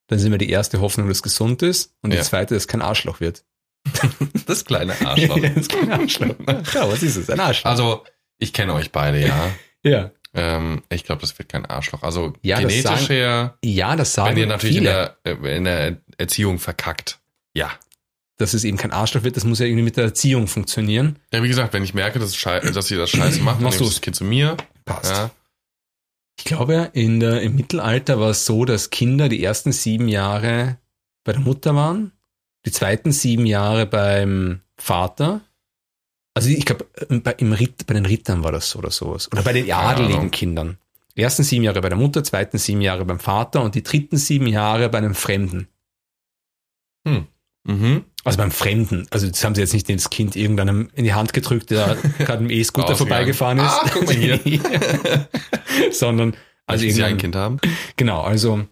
dann 0.08 0.18
ist 0.18 0.24
immer 0.26 0.36
die 0.38 0.50
erste 0.50 0.80
Hoffnung, 0.80 1.08
dass 1.08 1.18
es 1.18 1.22
gesund 1.22 1.62
ist 1.62 1.94
und 2.02 2.10
die 2.12 2.16
Ja. 2.18 2.22
zweite, 2.22 2.54
dass 2.54 2.64
es 2.64 2.68
kein 2.68 2.80
Arschloch 2.82 3.20
wird. 3.20 3.44
Das 4.46 4.64
kleine 4.64 4.94
Arschloch. 5.06 5.38
das 5.54 5.68
kein 5.68 5.90
Arschloch. 5.92 6.34
Ja, 6.74 6.88
was 6.90 7.02
ist 7.02 7.16
es? 7.16 7.28
Ein 7.30 7.40
Arschloch. 7.40 7.70
Also, 7.70 8.04
ich 8.38 8.52
kenne 8.52 8.74
euch 8.74 8.90
beide, 8.92 9.20
ja. 9.26 9.50
Ja. 9.84 10.10
Ähm, 10.36 10.82
ich 10.88 11.04
glaube, 11.04 11.20
das 11.20 11.38
wird 11.38 11.48
kein 11.48 11.64
Arschloch. 11.64 12.02
Also 12.02 12.32
Ja, 12.42 12.56
das 12.56 12.62
genetisch 12.72 12.82
sagen- 12.90 13.06
her, 13.06 13.58
Ja, 13.64 13.94
das 13.94 14.14
sagen 14.14 14.30
wenn 14.30 14.38
ihr 14.38 14.46
natürlich 14.48 14.78
in 14.78 14.82
viele. 14.82 15.16
der, 15.24 15.40
äh, 15.44 15.56
in 15.56 15.62
der 15.64 15.96
Erziehung 16.18 16.58
verkackt. 16.58 17.20
Ja. 17.54 17.70
Dass 18.36 18.52
es 18.52 18.64
eben 18.64 18.76
kein 18.76 18.90
Arschloch 18.90 19.22
wird, 19.22 19.36
das 19.36 19.44
muss 19.44 19.60
ja 19.60 19.66
irgendwie 19.66 19.84
mit 19.84 19.96
der 19.96 20.02
Erziehung 20.06 20.48
funktionieren. 20.48 21.20
Ja, 21.32 21.40
wie 21.44 21.46
gesagt, 21.48 21.72
wenn 21.72 21.84
ich 21.84 21.94
merke, 21.94 22.18
dass, 22.18 22.32
dass 22.36 22.90
ihr 22.90 22.98
das 22.98 23.10
scheiße 23.10 23.42
macht, 23.42 23.58
dann 23.58 23.62
Machst 23.64 23.78
du's. 23.80 23.90
das 23.90 24.00
Kind 24.00 24.16
zu 24.16 24.24
mir. 24.24 24.56
Passt. 24.84 25.12
Ja. 25.12 25.30
Ich 26.36 26.44
glaube, 26.44 26.90
in 26.94 27.20
der, 27.20 27.42
im 27.42 27.54
Mittelalter 27.54 28.18
war 28.18 28.30
es 28.30 28.44
so, 28.44 28.64
dass 28.64 28.90
Kinder 28.90 29.28
die 29.28 29.44
ersten 29.44 29.70
sieben 29.70 30.08
Jahre 30.08 30.78
bei 31.22 31.30
der 31.32 31.42
Mutter 31.42 31.76
waren, 31.76 32.10
die 32.66 32.72
zweiten 32.72 33.12
sieben 33.12 33.46
Jahre 33.46 33.86
beim 33.86 34.62
Vater. 34.78 35.42
Also 36.34 36.48
ich 36.48 36.64
glaube, 36.64 36.86
bei, 37.20 37.32
im 37.38 37.52
Ritt, 37.52 37.86
bei 37.86 37.94
den 37.94 38.06
Rittern 38.06 38.42
war 38.42 38.50
das 38.52 38.68
so 38.70 38.80
oder 38.80 38.90
sowas. 38.90 39.30
Oder 39.32 39.42
bei 39.42 39.52
den 39.52 39.70
adeligen. 39.70 40.30
Kindern. 40.32 40.78
Die 41.16 41.22
ersten 41.22 41.44
sieben 41.44 41.62
Jahre 41.64 41.80
bei 41.80 41.88
der 41.88 41.96
Mutter, 41.98 42.24
zweiten 42.24 42.58
sieben 42.58 42.80
Jahre 42.80 43.04
beim 43.04 43.20
Vater 43.20 43.62
und 43.62 43.76
die 43.76 43.84
dritten 43.84 44.16
sieben 44.16 44.48
Jahre 44.48 44.88
bei 44.88 44.98
einem 44.98 45.14
Fremden. 45.14 45.68
Mhm. 47.66 48.04
Also 48.24 48.38
beim 48.38 48.50
Fremden. 48.50 49.06
Also 49.10 49.28
das 49.28 49.44
haben 49.44 49.54
sie 49.54 49.60
jetzt 49.60 49.72
nicht 49.74 49.88
ins 49.88 50.10
Kind 50.10 50.34
irgendeinem 50.36 50.90
in 50.94 51.04
die 51.04 51.14
Hand 51.14 51.32
gedrückt, 51.32 51.70
der 51.70 51.96
gerade 52.18 52.42
im 52.44 52.50
E-Scooter 52.50 52.96
vorbeigefahren 52.96 53.58
ist. 53.58 53.64
Ah, 53.66 53.90
guck 53.92 54.06
mal 54.06 54.14
hier. 54.14 54.40
Sondern, 55.92 56.34
Also 56.66 56.88
sie 56.88 57.02
ein 57.04 57.16
Kind 57.18 57.36
haben. 57.36 57.58
genau, 57.96 58.22
also 58.22 58.66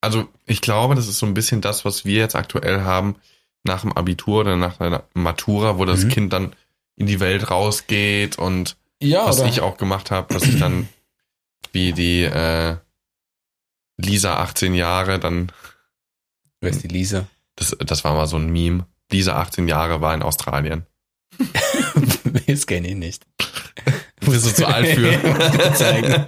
Also 0.00 0.28
ich 0.46 0.60
glaube, 0.60 0.94
das 0.94 1.08
ist 1.08 1.18
so 1.18 1.26
ein 1.26 1.34
bisschen 1.34 1.60
das, 1.62 1.84
was 1.84 2.04
wir 2.04 2.18
jetzt 2.18 2.36
aktuell 2.36 2.82
haben 2.82 3.16
nach 3.64 3.80
dem 3.82 3.92
Abitur 3.92 4.40
oder 4.42 4.56
nach 4.56 4.80
einer 4.80 5.02
Matura, 5.14 5.78
wo 5.78 5.84
das 5.84 6.04
Mhm. 6.04 6.08
Kind 6.10 6.32
dann 6.32 6.52
in 6.98 7.06
die 7.06 7.20
Welt 7.20 7.50
rausgeht 7.50 8.38
und 8.38 8.76
ja, 9.00 9.26
was 9.26 9.40
ich 9.42 9.60
auch 9.60 9.76
gemacht 9.76 10.10
habe, 10.10 10.34
dass 10.34 10.42
ich 10.42 10.58
dann 10.58 10.88
wie 11.72 11.92
die 11.92 12.24
äh, 12.24 12.76
Lisa 13.96 14.36
18 14.38 14.74
Jahre, 14.74 15.18
dann, 15.18 15.52
Wer 16.60 16.70
ist 16.70 16.82
die 16.82 16.88
Lisa? 16.88 17.26
das, 17.56 17.76
das 17.78 18.04
war 18.04 18.14
mal 18.14 18.26
so 18.26 18.36
ein 18.36 18.50
Meme. 18.50 18.86
Lisa 19.10 19.36
18 19.36 19.68
Jahre 19.68 20.00
war 20.00 20.14
in 20.14 20.22
Australien. 20.22 20.86
das 22.46 22.66
kenne 22.66 22.88
ich 22.88 22.94
nicht. 22.96 23.26
Bist 24.20 24.46
du 24.46 24.54
zu 24.54 24.66
alt 24.66 24.86
für? 24.88 25.16
Muss 25.68 25.78
zeigen. 25.78 26.26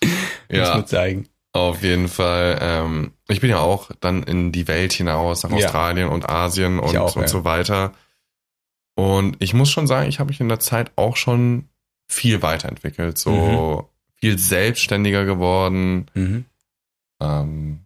Muss 0.00 0.10
ja, 0.48 0.76
mir 0.76 0.86
zeigen. 0.86 1.28
auf 1.52 1.82
jeden 1.82 2.08
Fall. 2.08 2.58
Ähm, 2.60 3.12
ich 3.28 3.40
bin 3.40 3.50
ja 3.50 3.58
auch 3.58 3.90
dann 4.00 4.22
in 4.22 4.52
die 4.52 4.68
Welt 4.68 4.92
hinaus, 4.92 5.42
nach 5.42 5.50
Ja. 5.50 5.56
Australien 5.66 6.08
und 6.08 6.28
Asien 6.28 6.78
und, 6.78 6.96
auch, 6.96 7.16
und 7.16 7.22
ja. 7.22 7.28
so 7.28 7.44
weiter. 7.44 7.92
Und 8.98 9.36
ich 9.38 9.54
muss 9.54 9.70
schon 9.70 9.86
sagen, 9.86 10.08
ich 10.08 10.18
habe 10.18 10.30
mich 10.30 10.40
in 10.40 10.48
der 10.48 10.58
Zeit 10.58 10.90
auch 10.96 11.16
schon 11.16 11.68
viel 12.10 12.42
weiterentwickelt, 12.42 13.16
so 13.16 13.30
Mhm. 13.30 13.84
viel 14.16 14.38
selbstständiger 14.38 15.24
geworden, 15.24 16.06
Mhm. 16.14 16.44
ähm, 17.20 17.80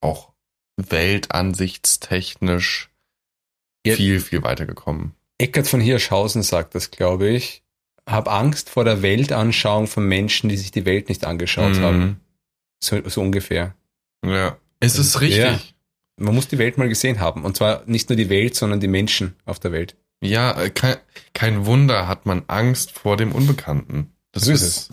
auch 0.00 0.32
weltansichtstechnisch 0.76 2.90
Ja. 3.84 3.94
viel, 3.96 4.20
viel 4.20 4.42
weitergekommen. 4.42 5.12
Eckert 5.38 5.66
von 5.66 5.80
Hirschhausen 5.80 6.42
sagt 6.42 6.74
das, 6.74 6.90
glaube 6.90 7.28
ich. 7.30 7.62
Hab 8.08 8.28
Angst 8.28 8.70
vor 8.70 8.84
der 8.84 9.02
Weltanschauung 9.02 9.86
von 9.86 10.06
Menschen, 10.06 10.48
die 10.48 10.56
sich 10.56 10.70
die 10.70 10.84
Welt 10.84 11.08
nicht 11.08 11.24
angeschaut 11.24 11.76
Mhm. 11.76 11.82
haben. 11.82 12.20
So, 12.80 13.00
so 13.08 13.20
ungefähr. 13.20 13.74
Ja, 14.24 14.56
es 14.80 14.98
ist 14.98 15.20
richtig. 15.20 15.38
Ja. 15.40 15.60
Man 16.16 16.34
muss 16.34 16.48
die 16.48 16.58
Welt 16.58 16.78
mal 16.78 16.88
gesehen 16.88 17.20
haben. 17.20 17.44
Und 17.44 17.56
zwar 17.56 17.82
nicht 17.86 18.08
nur 18.08 18.16
die 18.16 18.30
Welt, 18.30 18.54
sondern 18.54 18.80
die 18.80 18.88
Menschen 18.88 19.36
auf 19.44 19.58
der 19.60 19.72
Welt. 19.72 19.96
Ja, 20.20 20.60
äh, 20.60 20.70
kein, 20.70 20.96
kein 21.34 21.66
Wunder 21.66 22.08
hat 22.08 22.26
man 22.26 22.42
Angst 22.48 22.92
vor 22.92 23.16
dem 23.16 23.32
Unbekannten. 23.32 24.12
Das 24.32 24.44
So 24.44 24.52
ist 24.52 24.62
ist 24.62 24.68
es. 24.68 24.90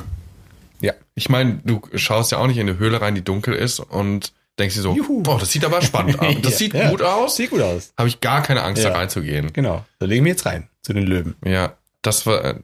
Ja. 0.82 0.94
Ich 1.16 1.30
meine, 1.30 1.62
du 1.64 1.82
schaust 1.96 2.32
ja 2.32 2.38
auch 2.38 2.48
nicht 2.48 2.58
in 2.58 2.70
eine 2.70 2.78
Höhle 2.78 3.02
rein, 3.02 3.16
die 3.16 3.24
dunkel 3.24 3.54
ist 3.56 3.80
und 3.80 4.34
denkst 4.60 4.76
dir 4.76 4.82
so, 4.82 4.94
Juhu. 4.96 5.24
boah, 5.24 5.40
das 5.40 5.52
sieht 5.52 5.66
aber 5.66 5.82
spannend 5.82 6.20
aus. 6.22 6.36
Das 6.42 6.52
Ja, 6.54 6.58
sieht 6.58 6.74
ja. 6.74 6.90
gut 6.92 7.02
aus. 7.02 7.36
Sieht 7.38 7.50
gut 7.50 7.62
aus. 7.62 7.94
Habe 7.98 8.08
ich 8.10 8.22
gar 8.22 8.44
keine 8.44 8.64
Angst, 8.64 8.84
Ja. 8.84 8.90
da 8.92 8.98
reinzugehen. 8.98 9.52
Genau. 9.54 9.84
Da 10.00 10.06
legen 10.06 10.26
wir 10.26 10.32
jetzt 10.32 10.46
rein. 10.46 10.70
Zu 10.84 10.94
den 10.94 11.06
Löwen. 11.08 11.36
Ja, 11.44 11.76
das 12.02 12.26
war, 12.26 12.44
äh, 12.46 12.56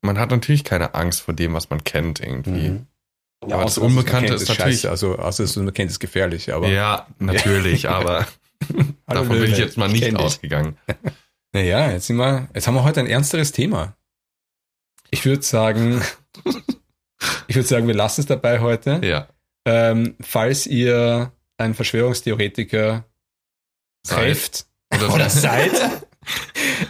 man 0.00 0.18
hat 0.18 0.30
natürlich 0.30 0.64
keine 0.64 0.94
Angst 0.94 1.20
vor 1.22 1.34
dem, 1.34 1.52
was 1.54 1.68
man 1.70 1.84
kennt 1.84 2.20
irgendwie. 2.20 2.70
Mhm. 2.70 2.86
aber 3.42 3.64
das 3.64 3.76
Unbekannte 3.78 4.34
ist 4.34 4.46
scheiße. 4.46 4.58
natürlich- 4.60 4.88
Also, 4.88 5.18
außer 5.18 5.42
dass 5.42 5.56
man 5.56 5.74
kennt, 5.74 5.90
ist 5.90 6.00
gefährlich. 6.00 6.52
Aber 6.54 6.68
Ja, 6.68 7.06
natürlich, 7.18 7.88
aber 7.90 8.26
davon 9.06 9.38
bin 9.40 9.52
ich 9.52 9.58
jetzt 9.58 9.76
mal 9.76 9.88
nicht 9.88 10.16
ausgegangen. 10.16 10.76
Naja, 11.52 11.90
jetzt 11.90 12.06
sind 12.08 12.16
wir, 12.16 12.48
jetzt 12.54 12.66
haben 12.66 12.74
wir 12.74 12.84
heute 12.84 13.00
ein 13.00 13.06
ernsteres 13.06 13.52
Thema. 13.52 13.96
Ich 15.10 15.24
würde 15.24 15.42
sagen, 15.42 16.02
ich 17.46 17.56
würde 17.56 17.68
sagen, 17.68 17.86
wir 17.86 17.94
lassen 17.94 18.20
es 18.22 18.26
dabei 18.26 18.60
heute. 18.60 19.00
Ja. 19.04 19.28
Ähm, 19.64 20.16
falls 20.20 20.66
ihr 20.66 21.32
einen 21.58 21.74
Verschwörungstheoretiker 21.74 23.04
Seid. 24.06 24.18
trefft 24.18 24.66
Oder, 24.94 25.14
oder 25.14 25.30
seid 25.30 25.72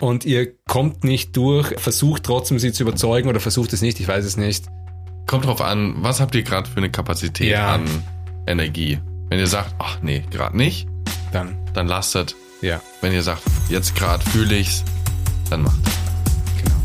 und 0.01 0.25
ihr 0.25 0.55
kommt 0.65 1.05
nicht 1.05 1.37
durch, 1.37 1.69
versucht 1.81 2.25
trotzdem 2.25 2.59
sie 2.59 2.73
zu 2.73 2.83
überzeugen 2.83 3.29
oder 3.29 3.41
versucht 3.41 3.73
es 3.73 3.81
nicht, 3.83 4.01
ich 4.01 4.09
weiß 4.09 4.25
es 4.25 4.37
nicht. 4.37 4.67
Kommt 5.27 5.45
drauf 5.47 5.61
an, 5.61 5.95
was 6.03 6.21
habt 6.21 6.35
ihr 6.35 6.43
gerade 6.43 6.69
für 6.69 6.77
eine 6.79 6.91
Kapazität 6.91 7.51
Ja. 7.51 7.75
an 7.75 7.85
Energie? 8.47 8.99
Wenn 9.29 9.39
ihr 9.39 9.47
sagt, 9.47 9.75
ach 9.79 9.99
nee, 10.03 10.25
gerade 10.31 10.57
nicht, 10.57 10.89
Dann, 11.33 11.57
dann 11.75 11.87
lasst. 11.87 12.37
Ja, 12.61 12.81
Wenn 13.01 13.13
ihr 13.13 13.23
sagt, 13.23 13.43
jetzt 13.69 13.95
gerade 13.95 14.25
fühle 14.31 14.57
ich's, 14.57 14.83
dann 15.51 15.63
macht. 15.63 15.79
genau. 16.63 16.77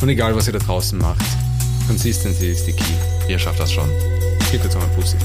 Und 0.00 0.08
egal, 0.08 0.34
was 0.34 0.46
ihr 0.46 0.52
da 0.52 0.58
draußen 0.58 0.98
macht, 0.98 1.20
Consistency 1.86 2.46
ist 2.48 2.66
die 2.66 2.72
Key. 2.72 2.94
Ihr 3.28 3.38
schafft 3.38 3.60
das 3.60 3.72
schon. 3.72 3.88
Gebt 4.50 4.64
jetzt 4.64 4.76
mal 4.76 4.86
Pussy. 4.96 5.16